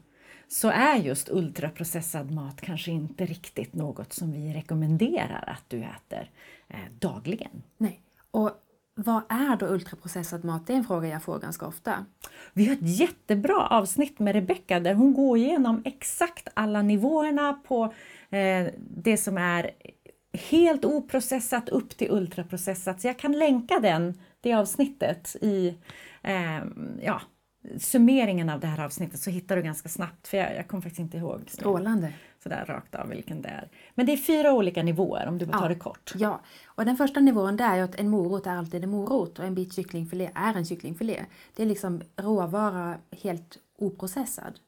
så 0.48 0.70
är 0.70 0.96
just 0.96 1.30
ultraprocessad 1.30 2.32
mat 2.32 2.62
kanske 2.62 2.92
inte 2.92 3.26
riktigt 3.26 3.74
något 3.74 4.14
som 4.14 4.32
vi 4.32 4.54
rekommenderar 4.54 5.44
att 5.48 5.64
du 5.68 5.78
äter 5.78 6.32
eh, 6.68 6.80
dagligen. 7.00 7.64
Nej, 7.78 8.02
och 8.32 8.52
vad 9.00 9.24
är 9.30 9.56
då 9.56 9.66
ultraprocessad 9.66 10.44
mat? 10.44 10.68
Det 10.68 10.74
är 10.74 10.78
en 10.78 10.84
fråga 10.84 11.08
jag 11.08 11.24
får 11.24 11.40
ganska 11.40 11.68
ofta. 11.68 12.06
Vi 12.54 12.66
har 12.66 12.74
ett 12.74 13.00
jättebra 13.00 13.68
avsnitt 13.68 14.20
med 14.20 14.36
Rebecka 14.36 14.80
där 14.80 14.94
hon 14.94 15.14
går 15.14 15.38
igenom 15.38 15.82
exakt 15.86 16.48
alla 16.54 16.82
nivåerna 16.82 17.54
på 17.54 17.94
eh, 18.30 18.68
det 18.80 19.18
som 19.18 19.38
är 19.38 19.72
helt 20.34 20.86
oprocessat 20.86 21.70
upp 21.70 21.98
till 21.98 22.12
ultraprocessat. 22.12 23.02
Så 23.02 23.08
jag 23.08 23.20
kan 23.20 23.32
länka 23.32 23.80
den, 23.80 24.20
det 24.42 24.54
avsnittet 24.54 25.36
i 25.42 25.78
eh, 26.24 26.64
ja, 27.02 27.22
summeringen 27.80 28.50
av 28.50 28.60
det 28.60 28.68
här 28.68 28.86
avsnittet 28.86 29.20
så 29.20 29.30
hittar 29.30 29.56
du 29.56 29.62
ganska 29.62 29.90
snabbt, 29.90 30.28
för 30.28 30.38
jag, 30.38 30.56
jag 30.56 30.68
kommer 30.68 30.82
faktiskt 30.82 31.00
inte 31.00 31.18
ihåg. 31.18 31.42
Strålande! 31.48 32.14
Sådär 32.44 32.66
rakt 32.66 32.96
av 32.96 33.10
vilken 33.10 33.42
det 33.42 33.50
är. 33.50 33.70
Men 33.96 34.06
det 34.06 34.14
är 34.14 34.18
fyra 34.18 34.54
olika 34.54 34.84
nivåer 34.84 35.28
om 35.28 35.38
du 35.38 35.46
bara 35.46 35.58
tar 35.58 35.66
ja, 35.66 35.70
det 35.70 35.80
kort. 35.80 36.14
Ja, 36.16 36.42
och 36.66 36.86
den 36.86 36.98
första 36.98 37.20
nivån 37.20 37.58
det 37.58 37.64
är 37.64 37.76
ju 37.76 37.82
att 37.82 37.96
en 37.96 38.10
morot 38.10 38.48
är 38.48 38.56
alltid 38.56 38.84
en 38.84 38.90
morot 38.90 39.40
och 39.40 39.46
en 39.46 39.56
bit 39.56 39.74
kycklingfilé 39.74 40.32
är 40.36 40.54
en 40.54 40.66
kycklingfilé. 40.66 41.26
Det 41.56 41.64
är 41.64 41.68
liksom 41.68 42.02
råvara 42.16 42.96
helt 43.12 43.58
oprocessad. 43.78 44.60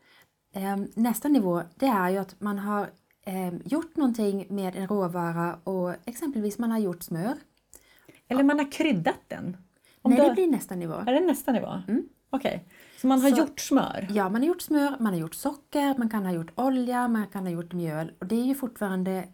Ehm, 0.53 0.88
nästa 0.95 1.27
nivå 1.27 1.61
det 1.75 1.85
är 1.85 2.09
ju 2.09 2.17
att 2.17 2.41
man 2.41 2.59
har 2.59 2.89
ehm, 3.25 3.61
gjort 3.65 3.95
någonting 3.95 4.45
med 4.49 4.75
en 4.75 4.88
råvara 4.88 5.59
och 5.63 5.93
exempelvis 6.05 6.57
man 6.59 6.71
har 6.71 6.79
gjort 6.79 7.03
smör. 7.03 7.33
Eller 8.27 8.43
man 8.43 8.59
har 8.59 8.71
kryddat 8.71 9.19
den. 9.27 9.57
Om 10.01 10.11
Nej, 10.11 10.29
det 10.29 10.33
blir 10.33 10.47
nästa 10.47 10.75
nivå. 10.75 10.93
Är 10.93 11.13
det 11.13 11.19
nästa 11.19 11.51
nivå? 11.51 11.81
Mm. 11.88 12.09
Okej, 12.29 12.50
okay. 12.50 12.59
så 13.01 13.07
man 13.07 13.21
har 13.21 13.29
så, 13.29 13.38
gjort 13.38 13.59
smör? 13.59 14.07
Ja, 14.09 14.29
man 14.29 14.41
har 14.41 14.48
gjort 14.48 14.62
smör, 14.62 14.95
man 15.00 15.13
har 15.13 15.19
gjort 15.19 15.36
socker, 15.36 15.98
man 15.98 16.09
kan 16.09 16.25
ha 16.25 16.33
gjort 16.33 16.51
olja, 16.55 17.07
man 17.07 17.27
kan 17.27 17.43
ha 17.43 17.51
gjort 17.51 17.74
mjöl 17.74 18.12
och 18.19 18.25
det 18.25 18.36
är 18.36 18.45
ju 18.45 18.55
fortfarande 18.55 19.27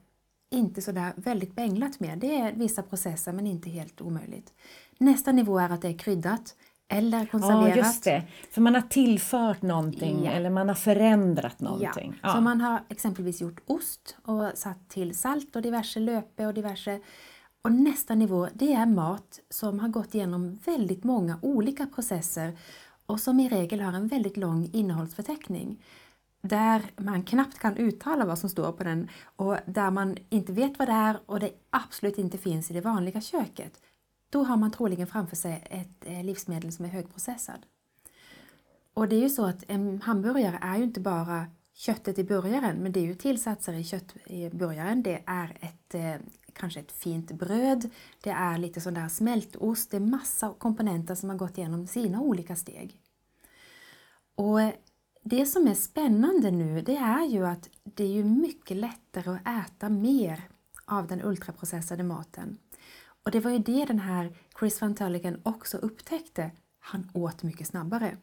inte 0.49 0.81
sådär 0.81 1.13
väldigt 1.15 1.55
bänglat 1.55 1.99
med. 1.99 2.19
Det 2.19 2.35
är 2.35 2.53
vissa 2.53 2.83
processer 2.83 3.33
men 3.33 3.47
inte 3.47 3.69
helt 3.69 4.01
omöjligt. 4.01 4.53
Nästa 4.97 5.31
nivå 5.31 5.59
är 5.59 5.69
att 5.69 5.81
det 5.81 5.87
är 5.87 5.97
kryddat 5.97 6.55
eller 6.87 7.25
konserverat. 7.25 7.69
Ja, 7.69 7.75
just 7.75 8.03
det. 8.03 8.23
För 8.51 8.61
man 8.61 8.75
har 8.75 8.81
tillfört 8.81 9.61
någonting 9.61 10.25
ja. 10.25 10.31
eller 10.31 10.49
man 10.49 10.67
har 10.67 10.75
förändrat 10.75 11.59
någonting. 11.59 12.19
Ja. 12.21 12.29
ja. 12.29 12.35
Så 12.35 12.41
man 12.41 12.61
har 12.61 12.79
exempelvis 12.89 13.41
gjort 13.41 13.61
ost 13.65 14.17
och 14.23 14.51
satt 14.55 14.89
till 14.89 15.17
salt 15.17 15.55
och 15.55 15.61
diverse 15.61 15.99
löpe 15.99 16.47
och 16.47 16.53
diverse 16.53 16.99
och 17.61 17.71
nästa 17.71 18.15
nivå 18.15 18.47
det 18.53 18.73
är 18.73 18.85
mat 18.85 19.39
som 19.49 19.79
har 19.79 19.87
gått 19.87 20.15
igenom 20.15 20.59
väldigt 20.65 21.03
många 21.03 21.39
olika 21.41 21.85
processer 21.85 22.57
och 23.05 23.19
som 23.19 23.39
i 23.39 23.49
regel 23.49 23.81
har 23.81 23.93
en 23.93 24.07
väldigt 24.07 24.37
lång 24.37 24.69
innehållsförteckning 24.73 25.83
där 26.41 26.81
man 26.97 27.23
knappt 27.23 27.59
kan 27.59 27.77
uttala 27.77 28.25
vad 28.25 28.39
som 28.39 28.49
står 28.49 28.71
på 28.71 28.83
den 28.83 29.09
och 29.35 29.57
där 29.65 29.91
man 29.91 30.17
inte 30.29 30.53
vet 30.53 30.79
vad 30.79 30.87
det 30.87 30.93
är 30.93 31.19
och 31.25 31.39
det 31.39 31.51
absolut 31.69 32.17
inte 32.17 32.37
finns 32.37 32.71
i 32.71 32.73
det 32.73 32.81
vanliga 32.81 33.21
köket. 33.21 33.81
Då 34.29 34.43
har 34.43 34.57
man 34.57 34.71
troligen 34.71 35.07
framför 35.07 35.35
sig 35.35 35.67
ett 35.69 36.05
eh, 36.05 36.23
livsmedel 36.23 36.71
som 36.71 36.85
är 36.85 36.89
högprocessad. 36.89 37.65
Och 38.93 39.07
det 39.07 39.15
är 39.15 39.21
ju 39.21 39.29
så 39.29 39.45
att 39.45 39.63
en 39.67 40.01
hamburgare 40.01 40.59
är 40.61 40.77
ju 40.77 40.83
inte 40.83 40.99
bara 40.99 41.45
köttet 41.73 42.19
i 42.19 42.23
burgaren, 42.23 42.77
men 42.77 42.91
det 42.91 42.99
är 42.99 43.03
ju 43.03 43.15
tillsatser 43.15 43.73
i 43.73 43.83
köttburgaren. 43.83 45.03
Det 45.03 45.21
är 45.25 45.57
ett, 45.59 45.95
eh, 45.95 46.27
kanske 46.55 46.79
ett 46.79 46.91
fint 46.91 47.31
bröd, 47.31 47.89
det 48.21 48.29
är 48.29 48.57
lite 48.57 48.81
sån 48.81 48.93
där 48.93 49.07
smältost, 49.07 49.91
det 49.91 49.97
är 49.97 50.01
massa 50.01 50.53
komponenter 50.57 51.15
som 51.15 51.29
har 51.29 51.37
gått 51.37 51.57
igenom 51.57 51.87
sina 51.87 52.21
olika 52.21 52.55
steg. 52.55 53.01
Och 54.35 54.59
det 55.23 55.45
som 55.45 55.67
är 55.67 55.73
spännande 55.73 56.51
nu 56.51 56.81
det 56.81 56.97
är 56.97 57.25
ju 57.25 57.45
att 57.45 57.69
det 57.83 58.03
är 58.03 58.13
ju 58.13 58.23
mycket 58.23 58.77
lättare 58.77 59.29
att 59.29 59.65
äta 59.65 59.89
mer 59.89 60.41
av 60.85 61.07
den 61.07 61.21
ultraprocessade 61.25 62.03
maten. 62.03 62.57
Och 63.23 63.31
det 63.31 63.39
var 63.39 63.51
ju 63.51 63.59
det 63.59 63.85
den 63.85 63.99
här 63.99 64.37
Chris 64.59 64.81
Van 64.81 64.95
Tulligan 64.95 65.41
också 65.43 65.77
upptäckte. 65.77 66.51
Han 66.79 67.11
åt 67.13 67.43
mycket 67.43 67.67
snabbare. 67.67 68.17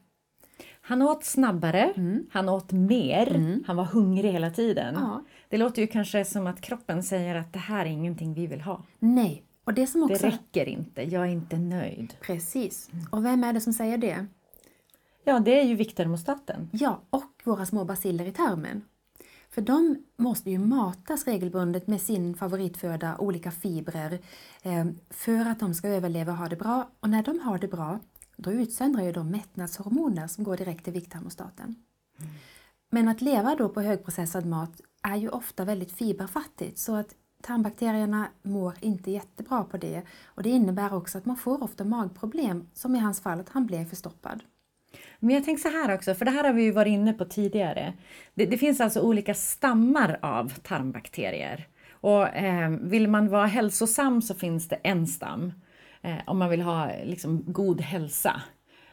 Han 0.80 1.02
åt 1.02 1.24
snabbare, 1.24 1.92
Mm. 1.96 2.26
han 2.32 2.48
åt 2.48 2.72
mer, 2.72 3.60
han 3.66 3.76
var 3.76 3.84
hungrig 3.84 4.32
hela 4.32 4.50
tiden. 4.50 4.94
Ja. 4.94 5.24
Det 5.48 5.58
låter 5.58 5.82
ju 5.82 5.88
kanske 5.88 6.24
som 6.24 6.46
att 6.46 6.60
kroppen 6.60 7.02
säger 7.02 7.34
att 7.34 7.52
det 7.52 7.58
här 7.58 7.86
är 7.86 7.90
ingenting 7.90 8.34
vi 8.34 8.46
vill 8.46 8.60
ha. 8.60 8.82
Nej, 8.98 9.42
och 9.64 9.74
det 9.74 9.86
som 9.86 10.00
Det 10.08 10.14
också... 10.14 10.26
räcker 10.26 10.68
inte, 10.68 11.02
jag 11.02 11.22
är 11.22 11.30
inte 11.30 11.58
nöjd. 11.58 12.14
Precis. 12.20 12.90
Och 13.10 13.24
vem 13.24 13.44
är 13.44 13.52
det 13.52 13.60
som 13.60 13.72
säger 13.72 13.98
det? 13.98 14.26
Ja, 15.24 15.40
det 15.40 15.60
är 15.60 15.64
ju 15.64 15.74
vikttermostaten. 15.74 16.68
Ja, 16.72 17.00
och 17.10 17.32
våra 17.44 17.66
små 17.66 17.84
basiller 17.84 18.26
i 18.26 18.32
tarmen. 18.32 18.82
För 19.50 19.62
de 19.62 19.96
måste 20.16 20.50
ju 20.50 20.58
matas 20.58 21.24
regelbundet 21.26 21.86
med 21.86 22.00
sin 22.00 22.34
favoritföda, 22.34 23.16
olika 23.18 23.50
fibrer, 23.50 24.18
eh, 24.62 24.84
för 25.10 25.50
att 25.50 25.60
de 25.60 25.74
ska 25.74 25.88
överleva 25.88 26.32
och 26.32 26.38
ha 26.38 26.48
det 26.48 26.56
bra. 26.56 26.88
Och 27.00 27.10
när 27.10 27.22
de 27.22 27.38
har 27.40 27.58
det 27.58 27.68
bra, 27.68 27.98
då 28.42 28.52
utsöndrar 28.52 29.04
ju 29.04 29.12
de 29.12 29.30
mättnadshormoner 29.30 30.26
som 30.26 30.44
går 30.44 30.56
direkt 30.56 30.84
till 30.84 30.92
vikttermostaten. 30.92 31.74
Men 32.90 33.08
att 33.08 33.20
leva 33.20 33.54
då 33.56 33.68
på 33.68 33.80
högprocessad 33.80 34.46
mat 34.46 34.80
är 35.02 35.16
ju 35.16 35.28
ofta 35.28 35.64
väldigt 35.64 35.92
fiberfattigt 35.92 36.78
så 36.78 36.96
att 36.96 37.14
tarmbakterierna 37.42 38.28
mår 38.42 38.74
inte 38.80 39.10
jättebra 39.10 39.64
på 39.64 39.76
det. 39.76 40.02
Och 40.24 40.42
det 40.42 40.50
innebär 40.50 40.94
också 40.94 41.18
att 41.18 41.26
man 41.26 41.36
får 41.36 41.62
ofta 41.62 41.84
magproblem, 41.84 42.68
som 42.74 42.96
i 42.96 42.98
hans 42.98 43.20
fall 43.20 43.40
att 43.40 43.48
han 43.48 43.66
blev 43.66 43.84
förstoppad. 43.84 44.42
Men 45.18 45.34
jag 45.34 45.44
tänker 45.44 45.70
så 45.70 45.76
här 45.76 45.94
också, 45.94 46.14
för 46.14 46.24
det 46.24 46.30
här 46.30 46.44
har 46.44 46.52
vi 46.52 46.62
ju 46.62 46.70
varit 46.70 46.90
inne 46.90 47.12
på 47.12 47.24
tidigare. 47.24 47.92
Det, 48.34 48.46
det 48.46 48.58
finns 48.58 48.80
alltså 48.80 49.00
olika 49.00 49.34
stammar 49.34 50.18
av 50.22 50.48
tarmbakterier. 50.48 51.68
Och 51.90 52.28
eh, 52.28 52.70
vill 52.70 53.08
man 53.08 53.28
vara 53.28 53.46
hälsosam 53.46 54.22
så 54.22 54.34
finns 54.34 54.68
det 54.68 54.76
en 54.76 55.06
stam. 55.06 55.52
Eh, 56.02 56.18
om 56.26 56.38
man 56.38 56.50
vill 56.50 56.62
ha 56.62 56.90
liksom, 57.04 57.44
god 57.46 57.80
hälsa. 57.80 58.42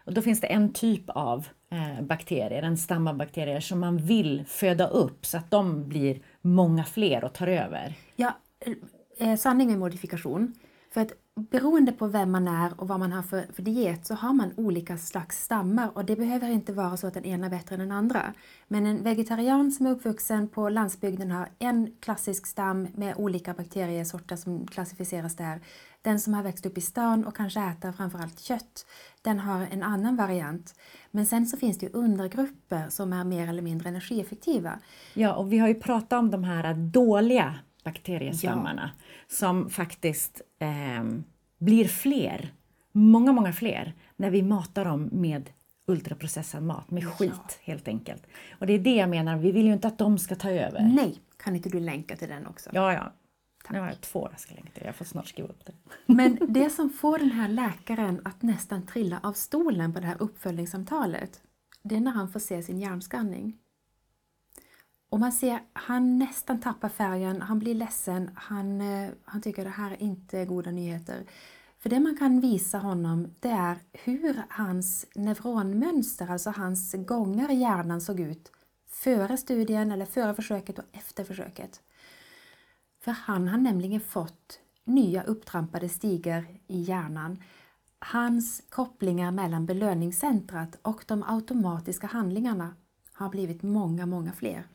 Och 0.05 0.13
då 0.13 0.21
finns 0.21 0.41
det 0.41 0.47
en 0.47 0.73
typ 0.73 1.09
av 1.09 1.47
eh, 1.71 2.01
bakterier, 2.01 2.63
en 2.63 2.77
stam 2.77 3.07
av 3.07 3.17
bakterier 3.17 3.59
som 3.59 3.79
man 3.79 3.97
vill 3.97 4.43
föda 4.47 4.87
upp 4.87 5.25
så 5.25 5.37
att 5.37 5.51
de 5.51 5.89
blir 5.89 6.19
många 6.41 6.83
fler 6.83 7.23
och 7.23 7.33
tar 7.33 7.47
över. 7.47 7.93
Ja, 8.15 8.37
eh, 9.17 9.35
sanning 9.35 9.67
med 9.69 9.79
modifikation. 9.79 10.53
För 10.93 11.01
att 11.01 11.11
beroende 11.39 11.91
på 11.91 12.07
vem 12.07 12.31
man 12.31 12.47
är 12.47 12.81
och 12.81 12.87
vad 12.87 12.99
man 12.99 13.11
har 13.11 13.21
för, 13.21 13.45
för 13.53 13.61
diet 13.61 14.05
så 14.05 14.13
har 14.13 14.33
man 14.33 14.53
olika 14.57 14.97
slags 14.97 15.43
stammar 15.43 15.91
och 15.93 16.05
det 16.05 16.15
behöver 16.15 16.49
inte 16.49 16.73
vara 16.73 16.97
så 16.97 17.07
att 17.07 17.13
den 17.13 17.25
ena 17.25 17.45
är 17.45 17.49
bättre 17.49 17.75
än 17.75 17.79
den 17.79 17.91
andra. 17.91 18.33
Men 18.67 18.85
en 18.85 19.03
vegetarian 19.03 19.71
som 19.71 19.85
är 19.85 19.91
uppvuxen 19.91 20.47
på 20.47 20.69
landsbygden 20.69 21.31
har 21.31 21.49
en 21.59 21.91
klassisk 21.99 22.47
stam 22.47 22.87
med 22.95 23.13
olika 23.17 23.53
bakteriesorter 23.53 24.35
som 24.35 24.67
klassificeras 24.67 25.35
där. 25.35 25.59
Den 26.01 26.19
som 26.19 26.33
har 26.33 26.43
växt 26.43 26.65
upp 26.65 26.77
i 26.77 26.81
stan 26.81 27.25
och 27.25 27.35
kanske 27.35 27.59
äter 27.59 27.91
framförallt 27.91 28.39
kött, 28.39 28.85
den 29.21 29.39
har 29.39 29.67
en 29.71 29.83
annan 29.83 30.15
variant. 30.15 30.75
Men 31.11 31.25
sen 31.25 31.45
så 31.45 31.57
finns 31.57 31.77
det 31.77 31.85
ju 31.85 31.91
undergrupper 31.91 32.89
som 32.89 33.13
är 33.13 33.23
mer 33.23 33.47
eller 33.47 33.61
mindre 33.61 33.89
energieffektiva. 33.89 34.79
Ja, 35.13 35.33
och 35.33 35.53
vi 35.53 35.57
har 35.57 35.67
ju 35.67 35.75
pratat 35.75 36.19
om 36.19 36.31
de 36.31 36.43
här 36.43 36.73
dåliga 36.73 37.55
bakteriestammarna 37.83 38.91
som 39.31 39.69
faktiskt 39.69 40.41
eh, 40.59 41.03
blir 41.57 41.85
fler, 41.87 42.53
många, 42.91 43.31
många 43.31 43.53
fler, 43.53 43.93
när 44.15 44.29
vi 44.29 44.43
matar 44.43 44.85
dem 44.85 45.09
med 45.11 45.49
ultraprocessad 45.85 46.63
mat, 46.63 46.91
med 46.91 47.07
skit 47.07 47.59
helt 47.61 47.87
enkelt. 47.87 48.23
Och 48.59 48.67
det 48.67 48.73
är 48.73 48.79
det 48.79 48.95
jag 48.95 49.09
menar, 49.09 49.37
vi 49.37 49.51
vill 49.51 49.65
ju 49.65 49.73
inte 49.73 49.87
att 49.87 49.97
de 49.97 50.17
ska 50.19 50.35
ta 50.35 50.51
över. 50.51 50.81
Nej, 50.81 51.19
kan 51.37 51.55
inte 51.55 51.69
du 51.69 51.79
länka 51.79 52.15
till 52.15 52.29
den 52.29 52.47
också? 52.47 52.69
Ja, 52.73 52.93
ja. 52.93 53.13
Nu 53.69 53.79
har 53.79 53.87
jag 53.87 54.01
två 54.01 54.27
jag 54.31 54.39
ska 54.39 54.55
lägga 54.55 54.71
till. 54.73 54.83
Jag 54.85 54.95
får 54.95 55.05
snart 55.05 55.27
skriva 55.27 55.49
upp 55.49 55.65
det. 55.65 55.73
Men 56.05 56.37
det 56.47 56.69
som 56.69 56.89
får 56.89 57.19
den 57.19 57.31
här 57.31 57.47
läkaren 57.47 58.21
att 58.25 58.41
nästan 58.41 58.85
trilla 58.85 59.19
av 59.23 59.33
stolen 59.33 59.93
på 59.93 59.99
det 59.99 60.07
här 60.07 60.17
uppföljningssamtalet, 60.19 61.41
det 61.83 61.95
är 61.95 61.99
när 61.99 62.11
han 62.11 62.31
får 62.31 62.39
se 62.39 62.63
sin 62.63 62.79
hjärnskanning. 62.79 63.57
Och 65.09 65.19
man 65.19 65.31
ser, 65.31 65.59
han 65.73 66.19
nästan 66.19 66.59
tappar 66.59 66.89
färgen, 66.89 67.41
han 67.41 67.59
blir 67.59 67.75
ledsen, 67.75 68.31
han, 68.35 68.81
eh, 68.81 69.09
han 69.25 69.41
tycker 69.41 69.63
det 69.63 69.69
här 69.69 69.91
är 69.91 70.01
inte 70.01 70.45
goda 70.45 70.71
nyheter. 70.71 71.25
För 71.79 71.89
det 71.89 71.99
man 71.99 72.17
kan 72.17 72.39
visa 72.39 72.77
honom 72.77 73.27
det 73.39 73.49
är 73.49 73.77
hur 73.93 74.41
hans 74.49 75.05
neuronmönster, 75.15 76.31
alltså 76.31 76.49
hans 76.49 76.93
gångar 76.93 77.51
i 77.51 77.55
hjärnan 77.55 78.01
såg 78.01 78.19
ut 78.19 78.51
före 78.87 79.37
studien 79.37 79.91
eller 79.91 80.05
före 80.05 80.33
försöket 80.33 80.79
och 80.79 80.85
efter 80.91 81.23
försöket. 81.23 81.81
För 83.01 83.11
han 83.11 83.47
har 83.47 83.57
nämligen 83.57 84.01
fått 84.01 84.59
nya 84.83 85.23
upptrampade 85.23 85.89
stigar 85.89 86.45
i 86.67 86.81
hjärnan. 86.81 87.43
Hans 87.99 88.63
kopplingar 88.69 89.31
mellan 89.31 89.65
belöningscentrat 89.65 90.77
och 90.81 91.03
de 91.07 91.23
automatiska 91.27 92.07
handlingarna 92.07 92.75
har 93.13 93.29
blivit 93.29 93.63
många, 93.63 94.05
många 94.05 94.31
fler. 94.31 94.67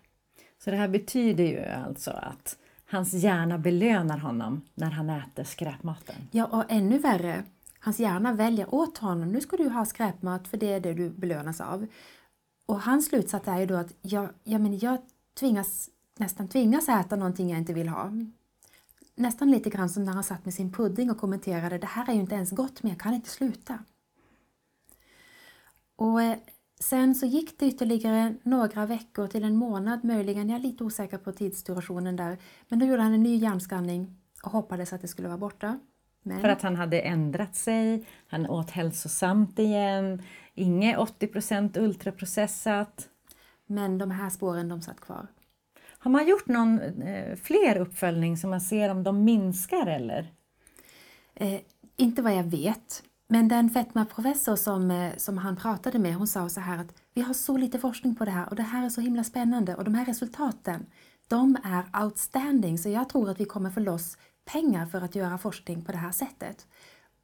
Så 0.64 0.70
det 0.70 0.76
här 0.76 0.88
betyder 0.88 1.44
ju 1.44 1.64
alltså 1.64 2.10
att 2.10 2.58
hans 2.86 3.12
hjärna 3.12 3.58
belönar 3.58 4.18
honom 4.18 4.62
när 4.74 4.90
han 4.90 5.10
äter 5.10 5.44
skräpmaten. 5.44 6.16
Ja, 6.30 6.46
och 6.46 6.64
ännu 6.68 6.98
värre, 6.98 7.44
hans 7.78 7.98
hjärna 7.98 8.32
väljer 8.32 8.74
åt 8.74 8.98
honom, 8.98 9.32
nu 9.32 9.40
ska 9.40 9.56
du 9.56 9.68
ha 9.68 9.84
skräpmat 9.84 10.48
för 10.48 10.56
det 10.56 10.72
är 10.72 10.80
det 10.80 10.94
du 10.94 11.10
belönas 11.10 11.60
av. 11.60 11.86
Och 12.66 12.80
hans 12.80 13.06
slutsats 13.06 13.48
är 13.48 13.58
ju 13.58 13.66
då 13.66 13.74
att 13.74 13.94
jag, 14.02 14.28
ja, 14.44 14.58
men 14.58 14.78
jag 14.78 14.98
tvingas, 15.38 15.90
nästan 16.18 16.48
tvingas 16.48 16.88
äta 16.88 17.16
någonting 17.16 17.50
jag 17.50 17.58
inte 17.58 17.72
vill 17.72 17.88
ha. 17.88 18.10
Nästan 19.14 19.50
lite 19.50 19.70
grann 19.70 19.88
som 19.88 20.04
när 20.04 20.12
han 20.12 20.24
satt 20.24 20.44
med 20.44 20.54
sin 20.54 20.72
pudding 20.72 21.10
och 21.10 21.18
kommenterade 21.18 21.78
det 21.78 21.86
här 21.86 22.08
är 22.08 22.14
ju 22.14 22.20
inte 22.20 22.34
ens 22.34 22.50
gott 22.50 22.82
men 22.82 22.90
jag 22.90 23.00
kan 23.00 23.14
inte 23.14 23.30
sluta. 23.30 23.78
Och 25.96 26.22
eh, 26.22 26.38
sen 26.84 27.14
så 27.14 27.26
gick 27.26 27.58
det 27.58 27.66
ytterligare 27.66 28.34
några 28.42 28.86
veckor 28.86 29.26
till 29.26 29.44
en 29.44 29.56
månad 29.56 30.04
möjligen, 30.04 30.48
jag 30.48 30.58
är 30.58 30.62
lite 30.62 30.84
osäker 30.84 31.18
på 31.18 31.32
tidsdurationen 31.32 32.16
där. 32.16 32.38
Men 32.68 32.78
då 32.78 32.86
gjorde 32.86 33.02
han 33.02 33.14
en 33.14 33.22
ny 33.22 33.36
hjärnskanning 33.36 34.16
och 34.42 34.50
hoppades 34.50 34.92
att 34.92 35.00
det 35.00 35.08
skulle 35.08 35.28
vara 35.28 35.38
borta. 35.38 35.78
Men 36.22 36.40
För 36.40 36.48
att 36.48 36.62
han 36.62 36.76
hade 36.76 37.00
ändrat 37.00 37.56
sig, 37.56 38.06
han 38.26 38.46
åt 38.46 38.70
hälsosamt 38.70 39.58
igen, 39.58 40.22
inget 40.54 40.98
80% 40.98 41.78
ultraprocessat. 41.78 43.08
Men 43.66 43.98
de 43.98 44.10
här 44.10 44.30
spåren 44.30 44.68
de 44.68 44.82
satt 44.82 45.00
kvar. 45.00 45.26
Har 45.98 46.10
man 46.10 46.28
gjort 46.28 46.48
någon 46.48 46.80
eh, 47.02 47.36
fler 47.36 47.76
uppföljning 47.76 48.36
så 48.36 48.48
man 48.48 48.60
ser 48.60 48.88
om 48.88 49.02
de 49.02 49.24
minskar 49.24 49.86
eller? 49.86 50.32
Eh, 51.34 51.60
inte 51.96 52.22
vad 52.22 52.34
jag 52.34 52.44
vet. 52.44 53.02
Men 53.34 53.48
den 53.48 53.70
fetmaprofessor 53.70 54.56
som, 54.56 54.90
eh, 54.90 55.16
som 55.16 55.38
han 55.38 55.56
pratade 55.56 55.98
med, 55.98 56.14
hon 56.14 56.26
sa 56.26 56.48
så 56.48 56.60
här 56.60 56.78
att 56.78 56.94
vi 57.14 57.22
har 57.22 57.34
så 57.34 57.56
lite 57.56 57.78
forskning 57.78 58.14
på 58.14 58.24
det 58.24 58.30
här 58.30 58.48
och 58.48 58.56
det 58.56 58.62
här 58.62 58.84
är 58.84 58.88
så 58.88 59.00
himla 59.00 59.24
spännande 59.24 59.74
och 59.74 59.84
de 59.84 59.94
här 59.94 60.04
resultaten, 60.04 60.86
de 61.28 61.56
är 61.64 62.04
outstanding 62.04 62.78
så 62.78 62.88
jag 62.88 63.08
tror 63.08 63.30
att 63.30 63.40
vi 63.40 63.44
kommer 63.44 63.70
få 63.70 63.80
loss 63.80 64.18
pengar 64.44 64.86
för 64.86 65.00
att 65.00 65.14
göra 65.14 65.38
forskning 65.38 65.84
på 65.84 65.92
det 65.92 65.98
här 65.98 66.12
sättet. 66.12 66.66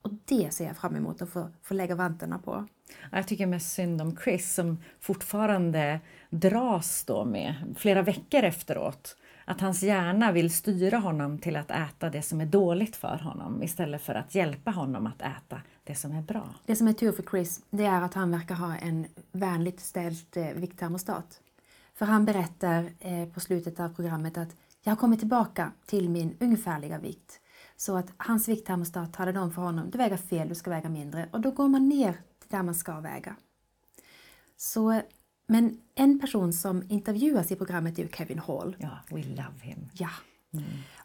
Och 0.03 0.11
det 0.25 0.55
ser 0.55 0.67
jag 0.67 0.77
fram 0.77 0.97
emot 0.97 1.23
att 1.23 1.29
få, 1.29 1.49
få 1.63 1.75
lägga 1.75 1.95
vantarna 1.95 2.39
på. 2.39 2.67
Jag 3.13 3.27
tycker 3.27 3.47
mest 3.47 3.73
synd 3.73 4.03
om 4.03 4.17
Chris 4.17 4.55
som 4.55 4.79
fortfarande 5.01 6.01
dras 6.31 7.05
då 7.05 7.25
med, 7.25 7.55
flera 7.77 8.03
veckor 8.03 8.43
efteråt, 8.43 9.17
att 9.45 9.61
hans 9.61 9.83
hjärna 9.83 10.33
vill 10.33 10.55
styra 10.55 10.99
honom 10.99 11.39
till 11.39 11.57
att 11.57 11.71
äta 11.71 12.11
det 12.11 12.23
som 12.23 12.41
är 12.41 12.47
dåligt 12.47 12.97
för 12.97 13.19
honom 13.19 13.63
istället 13.63 14.03
för 14.03 14.15
att 14.15 14.35
hjälpa 14.35 14.71
honom 14.71 15.07
att 15.07 15.23
äta 15.23 15.61
det 15.91 15.97
som 15.97 16.13
är 16.13 16.23
bra. 16.23 16.55
Det 16.67 16.77
som 16.77 16.89
är 16.89 16.93
tur 16.93 17.13
för 17.13 17.23
Chris, 17.23 17.61
det 17.71 17.85
är 17.85 18.03
att 18.03 18.15
han 18.15 18.31
verkar 18.31 18.55
ha 18.55 18.77
en 18.77 19.07
vänligt 19.33 19.81
ställd 19.81 20.37
eh, 20.37 20.53
vikttermostat. 20.55 21.41
För 21.95 22.07
han 22.07 22.25
berättar 22.25 22.93
eh, 23.01 23.29
på 23.29 23.41
slutet 23.41 23.81
av 23.81 23.95
programmet 23.95 24.39
att 24.39 24.57
jag 24.83 24.91
har 24.93 24.97
kommit 24.97 25.19
tillbaka 25.19 25.73
till 25.87 26.11
min 26.11 26.37
ungefärliga 26.41 26.99
vikt. 26.99 27.41
Så 27.77 27.97
att 27.97 28.13
hans 28.17 28.49
vikttermostat 28.49 29.13
talade 29.13 29.41
om 29.41 29.53
för 29.53 29.63
honom, 29.63 29.91
du 29.91 29.99
väger 29.99 30.17
fel, 30.17 30.49
du 30.49 30.55
ska 30.55 30.71
väga 30.71 30.89
mindre. 30.89 31.29
Och 31.33 31.41
då 31.41 31.51
går 31.51 31.69
man 31.69 31.89
ner 31.89 32.13
till 32.13 32.49
där 32.49 32.63
man 32.63 32.75
ska 32.75 33.01
väga. 33.01 33.37
Så, 34.57 35.01
men 35.47 35.81
en 35.95 36.21
person 36.21 36.53
som 36.53 36.83
intervjuas 36.89 37.51
i 37.51 37.57
programmet 37.57 37.99
är 37.99 38.03
ju 38.03 38.09
Kevin 38.09 38.39
Hall. 38.39 38.77
Ja, 38.79 38.99
we 39.09 39.23
love 39.23 39.61
him. 39.63 39.89
Ja. 39.93 40.11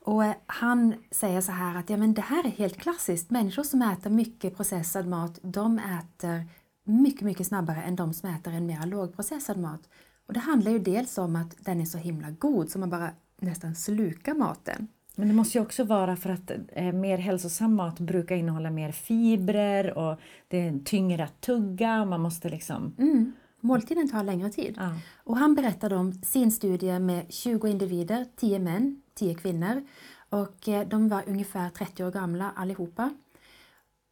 Och 0.05 0.25
eh, 0.25 0.35
han 0.45 0.93
säger 1.11 1.41
så 1.41 1.51
här 1.51 1.77
att 1.77 1.89
ja, 1.89 1.97
men 1.97 2.13
det 2.13 2.21
här 2.21 2.45
är 2.45 2.49
helt 2.49 2.77
klassiskt. 2.77 3.29
Människor 3.29 3.63
som 3.63 3.81
äter 3.81 4.09
mycket 4.09 4.57
processad 4.57 5.07
mat, 5.07 5.39
de 5.41 5.79
äter 5.79 6.43
mycket, 6.83 7.21
mycket 7.21 7.47
snabbare 7.47 7.83
än 7.83 7.95
de 7.95 8.13
som 8.13 8.29
äter 8.29 8.53
en 8.53 8.65
mer 8.65 8.85
lågprocessad 8.85 9.57
mat. 9.57 9.81
Och 10.27 10.33
det 10.33 10.39
handlar 10.39 10.71
ju 10.71 10.79
dels 10.79 11.17
om 11.17 11.35
att 11.35 11.55
den 11.59 11.81
är 11.81 11.85
så 11.85 11.97
himla 11.97 12.29
god 12.29 12.69
så 12.69 12.79
man 12.79 12.89
bara 12.89 13.09
nästan 13.41 13.75
slukar 13.75 14.33
maten. 14.33 14.87
Men 15.15 15.27
det 15.27 15.33
måste 15.33 15.57
ju 15.57 15.61
också 15.61 15.83
vara 15.83 16.15
för 16.15 16.29
att 16.29 16.51
eh, 16.67 16.91
mer 16.91 17.17
hälsosam 17.17 17.75
mat 17.75 17.99
brukar 17.99 18.35
innehålla 18.35 18.71
mer 18.71 18.91
fibrer 18.91 19.97
och 19.97 20.19
det 20.47 20.67
är 20.67 20.79
tyngre 20.79 21.23
att 21.23 21.41
tugga 21.41 22.01
och 22.01 22.07
man 22.07 22.21
måste 22.21 22.49
liksom... 22.49 22.95
Mm. 22.97 23.33
Måltiden 23.61 24.09
tar 24.09 24.23
längre 24.23 24.49
tid. 24.49 24.73
Ja. 24.77 24.89
Och 25.23 25.37
han 25.37 25.55
berättade 25.55 25.95
om 25.95 26.13
sin 26.13 26.51
studie 26.51 26.99
med 26.99 27.25
20 27.29 27.67
individer, 27.67 28.25
10 28.35 28.59
män, 28.59 29.01
10 29.15 29.35
kvinnor. 29.35 29.83
Och 30.29 30.67
eh, 30.69 30.87
de 30.87 31.09
var 31.09 31.23
ungefär 31.27 31.69
30 31.69 32.03
år 32.03 32.11
gamla 32.11 32.51
allihopa. 32.55 33.13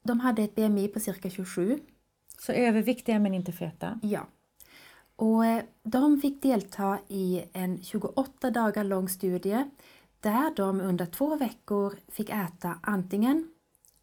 De 0.03 0.19
hade 0.19 0.43
ett 0.43 0.55
BMI 0.55 0.88
på 0.88 1.00
cirka 1.00 1.29
27. 1.29 1.79
Så 2.39 2.51
överviktiga 2.51 3.19
men 3.19 3.33
inte 3.33 3.51
feta. 3.51 4.00
Ja. 4.03 4.27
Och 5.15 5.45
eh, 5.45 5.63
de 5.83 6.22
fick 6.22 6.41
delta 6.41 7.00
i 7.07 7.43
en 7.53 7.83
28 7.83 8.51
dagar 8.51 8.83
lång 8.83 9.10
studie 9.10 9.63
där 10.19 10.55
de 10.55 10.81
under 10.81 11.05
två 11.05 11.36
veckor 11.36 11.93
fick 12.07 12.29
äta 12.29 12.79
antingen 12.81 13.48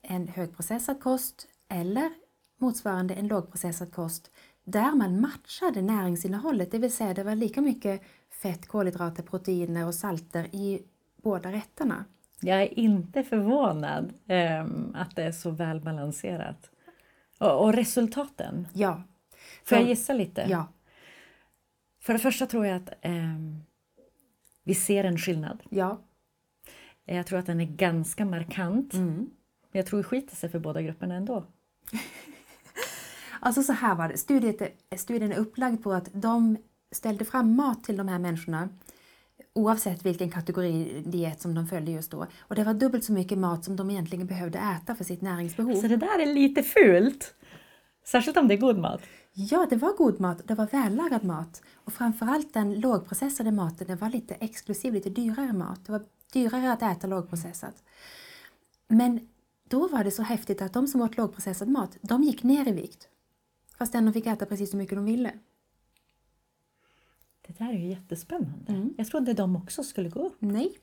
en 0.02 0.28
högprocessad 0.28 1.00
kost 1.00 1.49
eller 1.69 2.11
motsvarande 2.59 3.14
en 3.14 3.28
lågprocessad 3.28 3.92
kost 3.92 4.30
där 4.64 4.95
man 4.95 5.21
matchade 5.21 5.83
näringsinnehållet, 5.83 6.71
det 6.71 6.78
vill 6.78 6.92
säga 6.92 7.14
det 7.14 7.25
var 7.25 7.35
lika 7.35 7.61
mycket 7.61 8.02
fett, 8.43 8.69
kolhydrater, 8.69 9.23
proteiner 9.23 9.87
och 9.87 9.95
salter 9.95 10.55
i 10.55 10.83
båda 11.23 11.53
rätterna. 11.53 12.05
Jag 12.41 12.63
är 12.63 12.79
inte 12.79 13.23
förvånad 13.23 14.13
um, 14.29 14.95
att 14.95 15.17
det 15.17 15.23
är 15.23 15.33
så 15.33 15.51
välbalanserat. 15.51 16.71
Och, 17.39 17.65
och 17.65 17.73
resultaten? 17.73 18.69
Ja. 18.73 19.03
Får 19.65 19.79
jag 19.79 19.89
gissa 19.89 20.13
lite? 20.13 20.47
Ja. 20.49 20.67
För 22.01 22.13
det 22.13 22.19
första 22.19 22.47
tror 22.47 22.67
jag 22.67 22.77
att 22.77 22.91
um, 23.05 23.63
vi 24.65 24.75
ser 24.75 25.05
en 25.05 25.19
skillnad. 25.19 25.63
Ja. 25.71 26.01
Jag 27.05 27.27
tror 27.27 27.39
att 27.39 27.47
den 27.47 27.61
är 27.61 27.65
ganska 27.67 28.25
markant. 28.25 28.95
Mm. 28.95 29.15
Men 29.73 29.79
jag 29.79 29.87
tror 29.87 29.99
det 29.99 30.05
skiter 30.05 30.37
sig 30.37 30.51
för 30.51 30.59
båda 30.59 30.83
grupperna 30.83 31.15
ändå. 31.15 31.45
Alltså 33.43 33.63
så 33.63 33.73
här 33.73 33.95
var 33.95 34.09
det, 34.09 34.19
studien, 34.19 34.55
studien 34.97 35.33
är 35.33 35.37
upplagd 35.37 35.83
på 35.83 35.93
att 35.93 36.09
de 36.13 36.57
ställde 36.93 37.25
fram 37.25 37.57
mat 37.57 37.85
till 37.85 37.97
de 37.97 38.09
här 38.09 38.19
människorna 38.19 38.69
oavsett 39.53 40.07
vilken 40.07 40.31
kategori 40.31 41.03
diet 41.07 41.41
som 41.41 41.55
de 41.55 41.67
följde 41.67 41.93
just 41.93 42.11
då. 42.11 42.27
Och 42.39 42.55
det 42.55 42.65
var 42.65 42.75
dubbelt 42.75 43.05
så 43.05 43.13
mycket 43.13 43.39
mat 43.39 43.65
som 43.65 43.77
de 43.77 43.91
egentligen 43.91 44.27
behövde 44.27 44.59
äta 44.59 44.95
för 44.95 45.05
sitt 45.05 45.23
näringsbehov. 45.23 45.75
Så 45.75 45.89
det 45.89 45.97
där 45.97 46.19
är 46.19 46.27
lite 46.27 46.63
fult. 46.63 47.35
Särskilt 48.07 48.37
om 48.37 48.49
det 48.49 48.55
är 48.55 48.59
god 48.59 48.79
mat. 48.79 49.01
Ja, 49.33 49.67
det 49.71 49.77
var 49.77 49.93
god 49.97 50.21
mat. 50.21 50.49
Det 50.49 50.55
var 50.55 50.67
vällagad 50.67 51.25
mat. 51.25 51.63
Och 51.75 51.93
framförallt 51.93 52.55
den 52.55 52.81
lågprocessade 52.81 53.53
maten, 53.53 53.87
det 53.87 53.97
var 53.97 54.11
lite 54.11 54.35
exklusiv, 54.35 54.95
lite 54.95 55.11
dyrare 55.11 55.53
mat. 55.53 55.87
Det 55.87 55.93
var 55.93 56.03
dyrare 56.33 56.73
att 56.73 56.83
äta 56.83 57.07
lågprocessat. 57.07 57.85
Men 58.89 59.29
då 59.69 59.89
var 59.89 60.05
det 60.05 60.11
så 60.11 60.23
häftigt 60.23 60.63
att 60.63 60.73
de 60.73 60.87
som 60.87 61.01
åt 61.01 61.17
lågprocessad 61.17 61.69
mat, 61.69 61.97
de 62.01 62.23
gick 62.23 62.43
ner 62.43 62.69
i 62.69 62.73
vikt. 62.73 63.09
Fastän 63.79 64.05
de 64.05 64.13
fick 64.13 64.27
äta 64.27 64.47
precis 64.47 64.71
så 64.71 64.77
mycket 64.77 64.97
de 64.97 65.05
ville. 65.05 65.33
Det 67.47 67.59
där 67.59 67.69
är 67.69 67.79
ju 67.79 67.87
jättespännande. 67.87 68.73
Mm. 68.73 68.95
Jag 68.99 69.07
trodde 69.07 69.33
de 69.33 69.57
också 69.57 69.83
skulle 69.83 70.09
gå 70.09 70.27
upp. 70.27 70.37
Nej, 70.39 70.79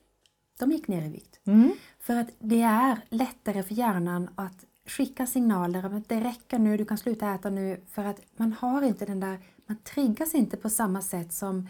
de 0.58 0.72
gick 0.72 0.88
ner 0.88 1.02
i 1.02 1.08
vikt. 1.08 1.40
Mm. 1.44 1.72
För 1.98 2.16
att 2.16 2.28
det 2.38 2.62
är 2.62 3.00
lättare 3.08 3.62
för 3.62 3.74
hjärnan 3.74 4.30
att 4.34 4.64
skicka 4.86 5.26
signaler 5.26 5.86
om 5.86 5.96
att 5.96 6.08
det 6.08 6.20
räcker 6.20 6.58
nu, 6.58 6.76
du 6.76 6.84
kan 6.84 6.98
sluta 6.98 7.34
äta 7.34 7.50
nu. 7.50 7.80
För 7.86 8.04
att 8.04 8.20
man 8.36 8.52
har 8.52 8.82
inte 8.82 9.06
den 9.06 9.20
där, 9.20 9.38
man 9.66 9.76
triggas 9.76 10.34
inte 10.34 10.56
på 10.56 10.70
samma 10.70 11.02
sätt 11.02 11.32
som 11.32 11.68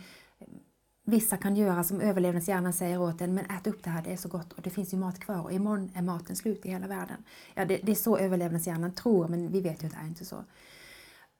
vissa 1.08 1.36
kan 1.36 1.56
göra 1.56 1.84
som 1.84 2.00
överlevnadshjärnan 2.00 2.72
säger 2.72 3.00
åt 3.00 3.20
en, 3.20 3.34
men 3.34 3.44
ät 3.44 3.66
upp 3.66 3.84
det 3.84 3.90
här, 3.90 4.02
det 4.02 4.12
är 4.12 4.16
så 4.16 4.28
gott 4.28 4.52
och 4.52 4.62
det 4.62 4.70
finns 4.70 4.92
ju 4.92 4.96
mat 4.96 5.18
kvar 5.18 5.42
och 5.42 5.52
imorgon 5.52 5.90
är 5.94 6.02
maten 6.02 6.36
slut 6.36 6.66
i 6.66 6.70
hela 6.70 6.86
världen. 6.86 7.24
Ja, 7.54 7.64
det, 7.64 7.80
det 7.82 7.92
är 7.92 7.96
så 7.96 8.18
överlevnadshjärnan 8.18 8.92
tror, 8.92 9.28
men 9.28 9.52
vi 9.52 9.60
vet 9.60 9.82
ju 9.82 9.86
att 9.86 9.92
det 9.92 9.98
är 10.02 10.06
inte 10.06 10.24
så. 10.24 10.44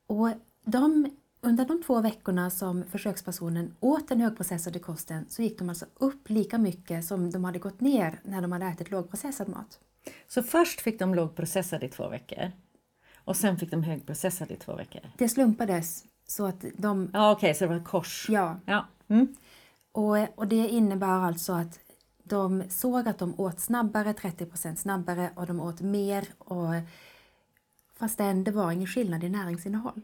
Och 0.06 0.30
de, 0.64 1.10
under 1.40 1.64
de 1.64 1.82
två 1.82 2.00
veckorna 2.00 2.50
som 2.50 2.84
försökspersonen 2.84 3.74
åt 3.80 4.08
den 4.08 4.20
högprocessade 4.20 4.78
kosten 4.78 5.26
så 5.28 5.42
gick 5.42 5.58
de 5.58 5.68
alltså 5.68 5.86
upp 5.94 6.30
lika 6.30 6.58
mycket 6.58 7.04
som 7.04 7.30
de 7.30 7.44
hade 7.44 7.58
gått 7.58 7.80
ner 7.80 8.20
när 8.22 8.42
de 8.42 8.52
hade 8.52 8.66
ätit 8.66 8.90
lågprocessad 8.90 9.48
mat. 9.48 9.80
Så 10.26 10.42
först 10.42 10.80
fick 10.80 10.98
de 10.98 11.14
lågprocessad 11.14 11.82
i 11.82 11.88
två 11.88 12.08
veckor 12.08 12.52
och 13.24 13.36
sen 13.36 13.56
fick 13.56 13.70
de 13.70 13.82
högprocessad 13.82 14.50
i 14.50 14.56
två 14.56 14.76
veckor? 14.76 15.00
Det 15.18 15.28
slumpades 15.28 16.04
så 16.26 16.46
att 16.46 16.64
de... 16.76 17.10
Ja, 17.12 17.32
okej, 17.32 17.46
okay, 17.46 17.54
så 17.54 17.64
det 17.64 17.68
var 17.68 17.76
ett 17.76 17.88
kors? 17.88 18.26
Ja. 18.28 18.60
ja. 18.66 18.86
Mm. 19.08 19.36
Och, 19.92 20.38
och 20.38 20.48
det 20.48 20.68
innebar 20.68 21.08
alltså 21.08 21.52
att 21.52 21.78
de 22.22 22.62
såg 22.68 23.08
att 23.08 23.18
de 23.18 23.40
åt 23.40 23.60
snabbare, 23.60 24.12
30% 24.12 24.74
snabbare 24.74 25.30
och 25.34 25.46
de 25.46 25.60
åt 25.60 25.80
mer 25.80 26.28
och 26.38 26.74
fastän 27.98 28.44
det 28.44 28.50
var 28.50 28.72
ingen 28.72 28.86
skillnad 28.86 29.24
i 29.24 29.28
näringsinnehåll. 29.28 30.02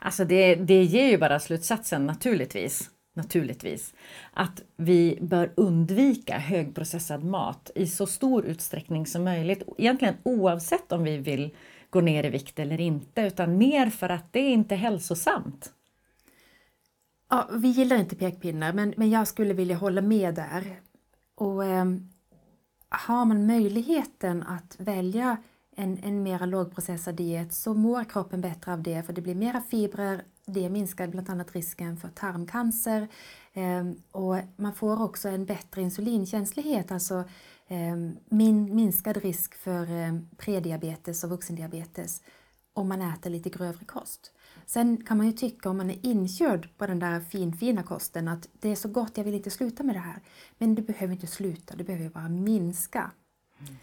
Alltså 0.00 0.24
det, 0.24 0.54
det 0.54 0.82
ger 0.82 1.06
ju 1.06 1.18
bara 1.18 1.40
slutsatsen 1.40 2.06
naturligtvis, 2.06 2.90
naturligtvis 3.14 3.94
att 4.32 4.62
vi 4.76 5.18
bör 5.20 5.52
undvika 5.56 6.38
högprocessad 6.38 7.24
mat 7.24 7.70
i 7.74 7.86
så 7.86 8.06
stor 8.06 8.44
utsträckning 8.44 9.06
som 9.06 9.24
möjligt. 9.24 9.62
Egentligen 9.78 10.14
oavsett 10.22 10.92
om 10.92 11.04
vi 11.04 11.18
vill 11.18 11.54
gå 11.90 12.00
ner 12.00 12.24
i 12.24 12.30
vikt 12.30 12.58
eller 12.58 12.80
inte 12.80 13.22
utan 13.22 13.58
mer 13.58 13.90
för 13.90 14.08
att 14.08 14.32
det 14.32 14.40
är 14.40 14.50
inte 14.50 14.74
hälsosamt. 14.74 15.72
Ja, 17.30 17.48
vi 17.52 17.68
gillar 17.68 17.96
inte 17.96 18.16
pekpinnar 18.16 18.72
men, 18.72 18.94
men 18.96 19.10
jag 19.10 19.28
skulle 19.28 19.54
vilja 19.54 19.76
hålla 19.76 20.00
med 20.00 20.34
där. 20.34 20.80
Och 21.34 21.64
eh, 21.64 21.84
har 22.88 23.24
man 23.24 23.46
möjligheten 23.46 24.42
att 24.42 24.76
välja 24.78 25.36
en, 25.80 25.98
en 26.02 26.22
mera 26.22 26.46
lågprocessad 26.46 27.14
diet 27.14 27.54
så 27.54 27.74
mår 27.74 28.04
kroppen 28.04 28.40
bättre 28.40 28.72
av 28.72 28.82
det 28.82 29.02
för 29.02 29.12
det 29.12 29.20
blir 29.20 29.34
mera 29.34 29.60
fibrer, 29.60 30.24
det 30.46 30.70
minskar 30.70 31.08
bland 31.08 31.30
annat 31.30 31.52
risken 31.52 31.96
för 31.96 32.08
tarmcancer 32.08 33.08
eh, 33.52 33.90
och 34.12 34.36
man 34.56 34.74
får 34.74 35.02
också 35.02 35.28
en 35.28 35.44
bättre 35.44 35.82
insulinkänslighet, 35.82 36.92
alltså 36.92 37.24
eh, 37.68 37.96
min, 38.28 38.74
minskad 38.74 39.16
risk 39.16 39.54
för 39.54 39.82
eh, 39.82 40.18
prediabetes 40.36 41.24
och 41.24 41.30
vuxendiabetes 41.30 42.22
om 42.72 42.88
man 42.88 43.02
äter 43.02 43.30
lite 43.30 43.50
grövre 43.50 43.84
kost. 43.84 44.32
Sen 44.66 45.04
kan 45.04 45.16
man 45.16 45.26
ju 45.26 45.32
tycka 45.32 45.70
om 45.70 45.76
man 45.76 45.90
är 45.90 46.06
inkörd 46.06 46.68
på 46.78 46.86
den 46.86 46.98
där 46.98 47.20
finfina 47.20 47.82
kosten 47.82 48.28
att 48.28 48.48
det 48.52 48.68
är 48.68 48.76
så 48.76 48.88
gott, 48.88 49.16
jag 49.16 49.24
vill 49.24 49.34
inte 49.34 49.50
sluta 49.50 49.82
med 49.82 49.94
det 49.94 50.00
här. 50.00 50.22
Men 50.58 50.74
du 50.74 50.82
behöver 50.82 51.14
inte 51.14 51.26
sluta, 51.26 51.76
du 51.76 51.84
behöver 51.84 52.08
bara 52.08 52.28
minska. 52.28 53.10
Mm. 53.60 53.76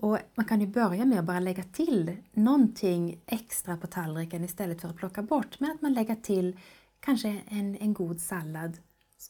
Och 0.00 0.18
Man 0.34 0.46
kan 0.46 0.60
ju 0.60 0.66
börja 0.66 1.04
med 1.04 1.18
att 1.18 1.24
bara 1.24 1.40
lägga 1.40 1.62
till 1.62 2.16
någonting 2.32 3.20
extra 3.26 3.76
på 3.76 3.86
tallriken 3.86 4.44
istället 4.44 4.80
för 4.80 4.88
att 4.88 4.96
plocka 4.96 5.22
bort 5.22 5.60
med 5.60 5.70
att 5.70 5.82
man 5.82 5.92
lägger 5.92 6.14
till 6.14 6.56
kanske 7.00 7.40
en, 7.48 7.76
en 7.80 7.94
god 7.94 8.20
sallad. 8.20 8.78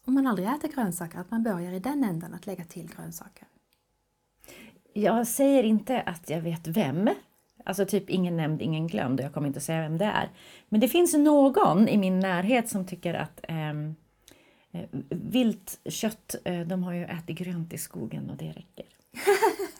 Om 0.04 0.14
man 0.14 0.26
aldrig 0.26 0.48
äter 0.48 0.68
grönsaker, 0.68 1.18
att 1.18 1.30
man 1.30 1.42
börjar 1.42 1.72
i 1.72 1.78
den 1.78 2.04
ändan 2.04 2.34
att 2.34 2.46
lägga 2.46 2.64
till 2.64 2.90
grönsaker. 2.96 3.48
Jag 4.92 5.26
säger 5.26 5.62
inte 5.62 6.00
att 6.00 6.30
jag 6.30 6.40
vet 6.40 6.66
vem 6.66 7.10
Alltså 7.64 7.86
typ 7.86 8.10
ingen 8.10 8.36
nämnd, 8.36 8.62
ingen 8.62 8.86
glömd 8.86 9.20
och 9.20 9.26
jag 9.26 9.34
kommer 9.34 9.46
inte 9.46 9.58
att 9.58 9.64
säga 9.64 9.82
vem 9.82 9.98
det 9.98 10.04
är. 10.04 10.30
Men 10.68 10.80
det 10.80 10.88
finns 10.88 11.14
någon 11.14 11.88
i 11.88 11.96
min 11.96 12.20
närhet 12.20 12.68
som 12.68 12.86
tycker 12.86 13.14
att 13.14 13.40
ehm, 13.42 13.94
eh, 14.72 14.88
vilt 15.10 15.80
kött, 15.84 16.34
eh, 16.44 16.60
de 16.60 16.82
har 16.82 16.92
ju 16.92 17.04
ätit 17.04 17.38
grönt 17.38 17.72
i 17.72 17.78
skogen 17.78 18.30
och 18.30 18.36
det 18.36 18.48
räcker. 18.48 18.86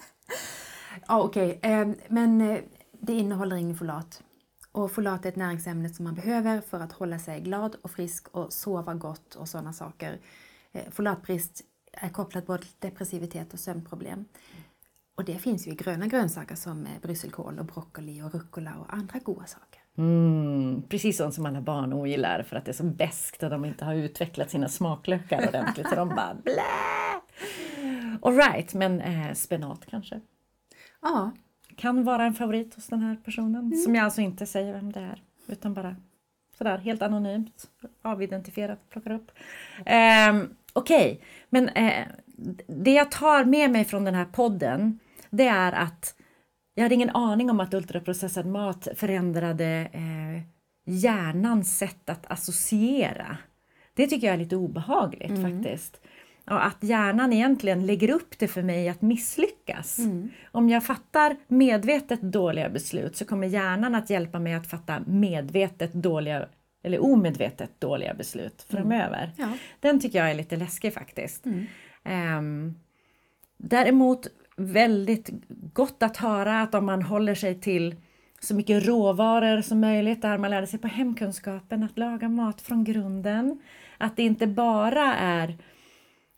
ja, 1.09 1.22
Okej, 1.22 1.57
okay. 1.59 1.94
men 2.09 2.40
eh, 2.40 2.61
det 3.01 3.12
innehåller 3.12 3.57
ingen 3.57 3.77
folat. 3.77 4.22
Och 4.72 4.92
folat 4.92 5.24
är 5.24 5.29
ett 5.29 5.37
näringsämne 5.37 5.88
som 5.88 6.05
man 6.05 6.14
behöver 6.14 6.61
för 6.61 6.81
att 6.81 6.92
hålla 6.92 7.18
sig 7.18 7.40
glad 7.40 7.77
och 7.83 7.90
frisk 7.90 8.29
och 8.29 8.53
sova 8.53 8.94
gott 8.94 9.35
och 9.35 9.48
sådana 9.48 9.72
saker. 9.72 10.18
Eh, 10.72 10.90
folatbrist 10.90 11.62
är 11.92 12.09
kopplat 12.09 12.46
både 12.46 12.62
till 12.62 12.72
depressivitet 12.79 13.53
och 13.53 13.61
sömnproblem. 13.61 14.24
Och 15.16 15.24
det 15.24 15.38
finns 15.38 15.66
ju 15.66 15.70
i 15.70 15.74
gröna 15.74 16.07
grönsaker 16.07 16.55
som 16.55 16.87
eh, 16.87 17.01
brysselkål 17.03 17.59
och 17.59 17.64
broccoli 17.64 18.22
och 18.22 18.35
rucola 18.35 18.72
och 18.81 18.94
andra 18.94 19.18
goda 19.18 19.46
saker. 19.46 19.81
Mm, 19.98 20.83
precis 20.88 21.16
sånt 21.16 21.35
som 21.35 21.46
alla 21.46 21.61
barn 21.61 21.92
ogillar 21.92 22.42
för 22.42 22.57
att 22.57 22.64
det 22.64 22.70
är 22.70 22.72
så 22.72 22.85
beskt 22.85 23.42
och 23.42 23.51
de 23.51 23.64
inte 23.64 23.85
har 23.85 23.94
utvecklat 23.94 24.51
sina 24.51 24.68
smaklökar 24.68 25.48
ordentligt 25.48 25.88
så 25.88 25.94
de 25.94 26.09
bara 26.09 26.37
blä! 26.44 26.62
Alright, 28.22 28.74
men 28.74 29.01
eh, 29.01 29.35
spenat 29.35 29.87
kanske? 29.87 30.20
Ja. 31.02 31.30
Kan 31.76 32.04
vara 32.04 32.24
en 32.24 32.34
favorit 32.34 32.74
hos 32.74 32.87
den 32.87 33.00
här 33.00 33.16
personen 33.24 33.64
mm. 33.64 33.78
som 33.78 33.94
jag 33.94 34.04
alltså 34.04 34.20
inte 34.20 34.46
säger 34.46 34.72
vem 34.72 34.92
det 34.92 35.00
är 35.00 35.22
utan 35.46 35.74
bara 35.74 35.96
sådär 36.58 36.78
helt 36.78 37.02
anonymt 37.02 37.70
avidentifierat 38.02 38.90
plockar 38.90 39.11
upp. 39.11 39.30
Eh, 39.87 40.37
Okej, 40.72 41.12
okay. 41.12 41.18
men 41.48 41.68
eh, 41.68 42.06
det 42.66 42.92
jag 42.92 43.11
tar 43.11 43.44
med 43.44 43.70
mig 43.70 43.84
från 43.84 44.04
den 44.04 44.14
här 44.14 44.24
podden 44.24 44.98
det 45.30 45.46
är 45.46 45.72
att 45.72 46.14
jag 46.74 46.82
hade 46.82 46.94
ingen 46.94 47.11
aning 47.11 47.50
om 47.50 47.61
att 47.61 47.74
ultraprocessad 47.74 48.46
mat 48.46 48.88
förändrade 48.96 49.88
eh, 49.92 50.42
hjärnans 50.84 51.78
sätt 51.78 52.11
att 52.11 52.30
associera. 52.30 53.37
Det 53.94 54.06
tycker 54.06 54.26
jag 54.26 54.34
är 54.34 54.38
lite 54.38 54.56
obehagligt 54.56 55.30
Mm. 55.30 55.62
faktiskt. 55.62 56.00
Och 56.50 56.66
att 56.66 56.76
hjärnan 56.80 57.32
egentligen 57.32 57.87
lägger 57.87 58.11
upp 58.11 58.38
det 58.38 58.48
för 58.48 58.62
mig 58.62 58.88
att 58.88 59.02
misslyckas. 59.02 59.98
Mm. 59.98 60.30
Om 60.52 60.68
jag 60.68 60.84
fattar 60.84 61.37
medvetet 61.48 62.22
dåliga 62.22 62.68
beslut 62.68 63.16
så 63.16 63.24
kommer 63.24 63.46
hjärnan 63.46 63.94
att 63.94 64.11
hjälpa 64.11 64.38
mig 64.38 64.54
att 64.54 64.66
fatta 64.66 65.00
medvetet 65.06 65.92
dåliga 65.92 66.48
eller 66.82 67.02
omedvetet 67.02 67.80
dåliga 67.80 68.14
beslut 68.14 68.66
framöver. 68.68 69.32
Ja. 69.37 69.52
Den 69.80 70.00
tycker 70.00 70.18
jag 70.18 70.30
är 70.30 70.34
lite 70.34 70.56
läskig 70.56 70.94
faktiskt. 70.94 71.46
Mm. 71.46 71.66
Ehm, 72.04 72.74
däremot 73.56 74.26
väldigt 74.56 75.30
gott 75.72 76.02
att 76.02 76.16
höra 76.16 76.62
att 76.62 76.74
om 76.74 76.87
man 76.87 77.02
håller 77.02 77.34
sig 77.34 77.61
till 77.61 77.96
så 78.40 78.54
mycket 78.54 78.87
råvaror 78.87 79.61
som 79.61 79.80
möjligt, 79.80 80.22
där 80.22 80.38
man 80.38 80.50
lärde 80.50 80.66
sig 80.66 80.78
på 80.78 80.88
hemkunskapen 80.88 81.82
att 81.82 81.98
laga 81.98 82.28
mat 82.28 82.61
från 82.61 82.84
grunden. 82.84 83.61
Att 83.98 84.16
det 84.16 84.22
inte 84.22 84.46
bara 84.46 85.14
är 85.14 85.58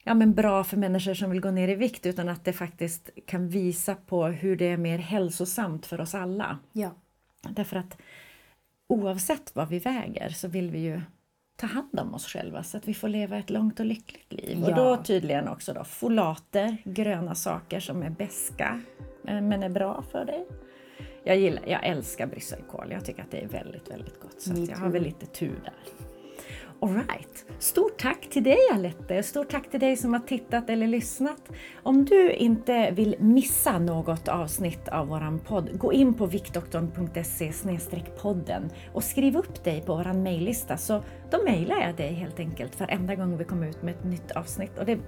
ja, 0.05 0.15
men 0.15 0.35
bra 0.35 0.65
för 0.65 0.77
människor 0.77 1.15
som 1.15 1.31
vill 1.31 1.41
gå 1.41 1.51
ner 1.51 1.69
i 1.69 1.75
vikt 1.75 2.07
utan 2.07 2.29
att 2.29 2.45
det 2.45 2.53
faktiskt 2.53 3.11
kan 3.27 3.49
visa 3.49 3.95
på 3.95 4.27
hur 4.27 4.57
det 4.57 4.65
är 4.69 4.77
mer 4.77 4.99
hälsosamt 4.99 5.87
för 5.87 6.01
oss 6.01 6.15
alla. 6.15 6.59
Ja. 6.73 6.91
Därför 7.51 7.77
att 7.77 7.97
oavsett 8.87 9.55
vad 9.55 9.69
vi 9.69 9.79
väger 9.79 10.29
så 10.29 10.49
vill 10.49 10.71
vi 10.71 10.79
ju 10.79 11.01
ta 11.57 11.67
hand 11.67 12.01
om 12.01 12.15
oss 12.15 12.27
själva 12.27 12.63
så 12.63 12.77
att 12.77 12.89
vi 12.89 12.95
får 12.95 13.09
leva 13.09 13.39
ett 13.39 13.51
långt 13.51 13.81
och 13.81 13.87
lyckligt 13.87 14.33
liv. 14.33 14.65
Och 14.65 14.71
Ja. 14.71 14.77
då 14.77 14.97
tydligen 14.97 15.49
också 15.49 15.73
då 15.73 15.85
folater, 15.85 16.77
gröna 16.85 17.35
saker 17.35 17.81
som 17.81 18.03
är 18.03 18.11
beska 18.11 18.81
eh, 19.27 19.41
men 19.41 19.63
är 19.63 19.69
bra 19.69 20.03
för 20.13 20.25
dig. 20.25 20.47
Jag, 21.25 21.39
gillar, 21.39 21.63
jag 21.67 21.87
älskar 21.87 22.27
brysselkål, 22.27 22.89
jag 22.93 23.05
tycker 23.05 23.23
att 23.23 23.31
det 23.31 23.41
är 23.45 23.49
väldigt, 23.49 23.91
väldigt 23.91 24.21
gott. 24.21 24.43
Så 24.43 24.67
jag 24.69 24.77
har 24.77 24.89
väl 24.89 25.03
lite 25.03 25.27
tur 25.27 25.61
där. 25.65 26.07
Alright. 26.83 27.45
Stort 27.59 27.99
tack 27.99 28.31
till 28.31 28.43
dig 28.45 28.59
Alette. 28.73 29.23
Stort 29.23 29.51
tack 29.51 29.71
till 29.71 29.81
dig 29.81 29.97
som 29.97 30.13
har 30.13 30.21
tittat 30.21 30.71
eller 30.71 30.87
lyssnat. 30.87 31.43
Om 31.83 32.05
du 32.05 32.33
inte 32.33 32.91
vill 32.91 33.17
missa 33.19 33.79
något 33.79 34.29
avsnitt 34.29 34.89
av 34.89 35.09
våran 35.09 35.39
podd, 35.39 35.79
gå 35.79 35.93
in 35.93 36.15
på 36.15 36.27
viktdoktorn.se 36.27 37.53
podden 38.23 38.71
och 38.93 39.05
skriv 39.05 39.37
upp 39.37 39.65
dig 39.65 39.83
på 39.83 39.97
våran 39.97 40.23
mejllista 40.23 40.77
så 40.77 41.03
då 41.31 41.43
mejlar 41.45 41.81
jag 41.81 41.97
dig 41.97 42.15
helt 42.15 42.41
enkelt 42.41 42.81
varenda 42.81 43.15
gång 43.15 43.37
vi 43.37 43.45
kommer 43.45 43.69
ut 43.69 43.83
med 43.83 43.95
ett 43.95 44.05
nytt 44.05 44.31
avsnitt 44.31 44.79
och 44.79 44.87
det 44.87 44.99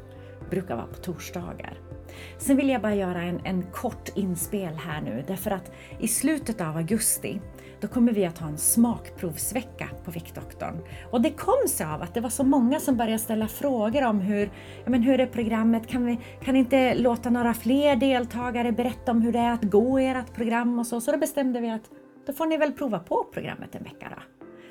brukar 0.51 0.77
vara 0.77 0.87
på 0.87 0.97
torsdagar. 0.97 1.92
Sen 2.39 2.57
vill 2.57 2.69
jag 2.69 2.83
bara 2.83 2.95
göra 2.95 3.23
en, 3.23 3.41
en 3.45 3.63
kort 3.63 4.09
inspel 4.15 4.75
här 4.75 5.01
nu 5.01 5.25
därför 5.27 5.51
att 5.51 5.73
i 5.99 6.09
slutet 6.09 6.61
av 6.61 6.77
augusti 6.77 7.41
då 7.81 7.89
kommer 7.89 8.13
vi 8.13 8.25
att 8.25 8.39
ha 8.39 8.49
en 8.49 8.59
smakprovsvecka 8.59 9.89
på 10.05 10.11
Viktdoktorn. 10.11 10.83
Och 11.11 11.21
det 11.21 11.31
kom 11.31 11.69
sig 11.69 11.87
av 11.87 12.03
att 12.03 12.15
det 12.15 12.21
var 12.21 12.31
så 12.31 12.45
många 12.45 12.81
som 12.81 12.97
började 12.97 13.19
ställa 13.19 13.49
frågor 13.49 14.05
om 14.05 14.21
hur, 14.21 14.51
ja 14.85 14.91
men 14.91 15.03
hur 15.03 15.21
är 15.21 15.27
programmet, 15.27 15.87
kan 15.87 16.07
vi 16.07 16.19
kan 16.45 16.57
inte 16.57 16.95
låta 16.95 17.31
några 17.31 17.55
fler 17.55 17.97
deltagare 17.97 18.73
berätta 18.73 19.13
om 19.13 19.23
hur 19.23 19.33
det 19.33 19.39
är 19.39 19.53
att 19.53 19.63
gå 19.63 20.01
i 20.01 20.07
ert 20.07 20.35
program 20.35 20.79
och 20.79 20.87
så. 20.87 21.01
Så 21.01 21.13
då 21.13 21.19
bestämde 21.19 21.61
vi 21.61 21.71
att 21.71 21.91
då 22.27 22.33
får 22.33 22.47
ni 22.47 22.57
väl 22.57 22.73
prova 22.73 22.99
på 22.99 23.27
programmet 23.33 23.75
en 23.75 23.83
vecka 23.83 24.09
då. 24.17 24.23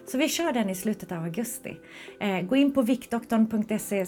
Så 0.05 0.17
vi 0.17 0.29
kör 0.29 0.53
den 0.53 0.69
i 0.69 0.75
slutet 0.75 1.11
av 1.11 1.23
augusti. 1.23 1.77
Eh, 2.19 2.41
gå 2.41 2.55
in 2.55 2.73
på 2.73 2.81
viktdoktorn.se 2.81 4.05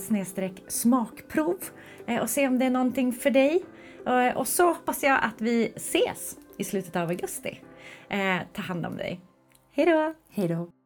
smakprov 0.68 1.64
eh, 2.08 2.22
och 2.22 2.30
se 2.30 2.48
om 2.48 2.60
det 2.60 2.66
är 2.66 2.70
någonting 2.70 3.14
för 3.14 3.30
dig. 3.30 3.64
Eh, 4.08 4.38
och 4.38 4.48
så 4.48 4.68
hoppas 4.68 5.04
jag 5.04 5.20
att 5.24 5.42
vi 5.42 5.74
ses 5.76 6.38
i 6.58 6.64
slutet 6.64 6.96
av 6.96 7.10
augusti. 7.10 7.60
Ta 8.54 8.62
hand 8.62 8.86
om 8.86 8.98
dig. 8.98 9.20
Hej 9.72 9.86
då! 9.86 10.14
Hej 10.30 10.48
då! 10.48 10.83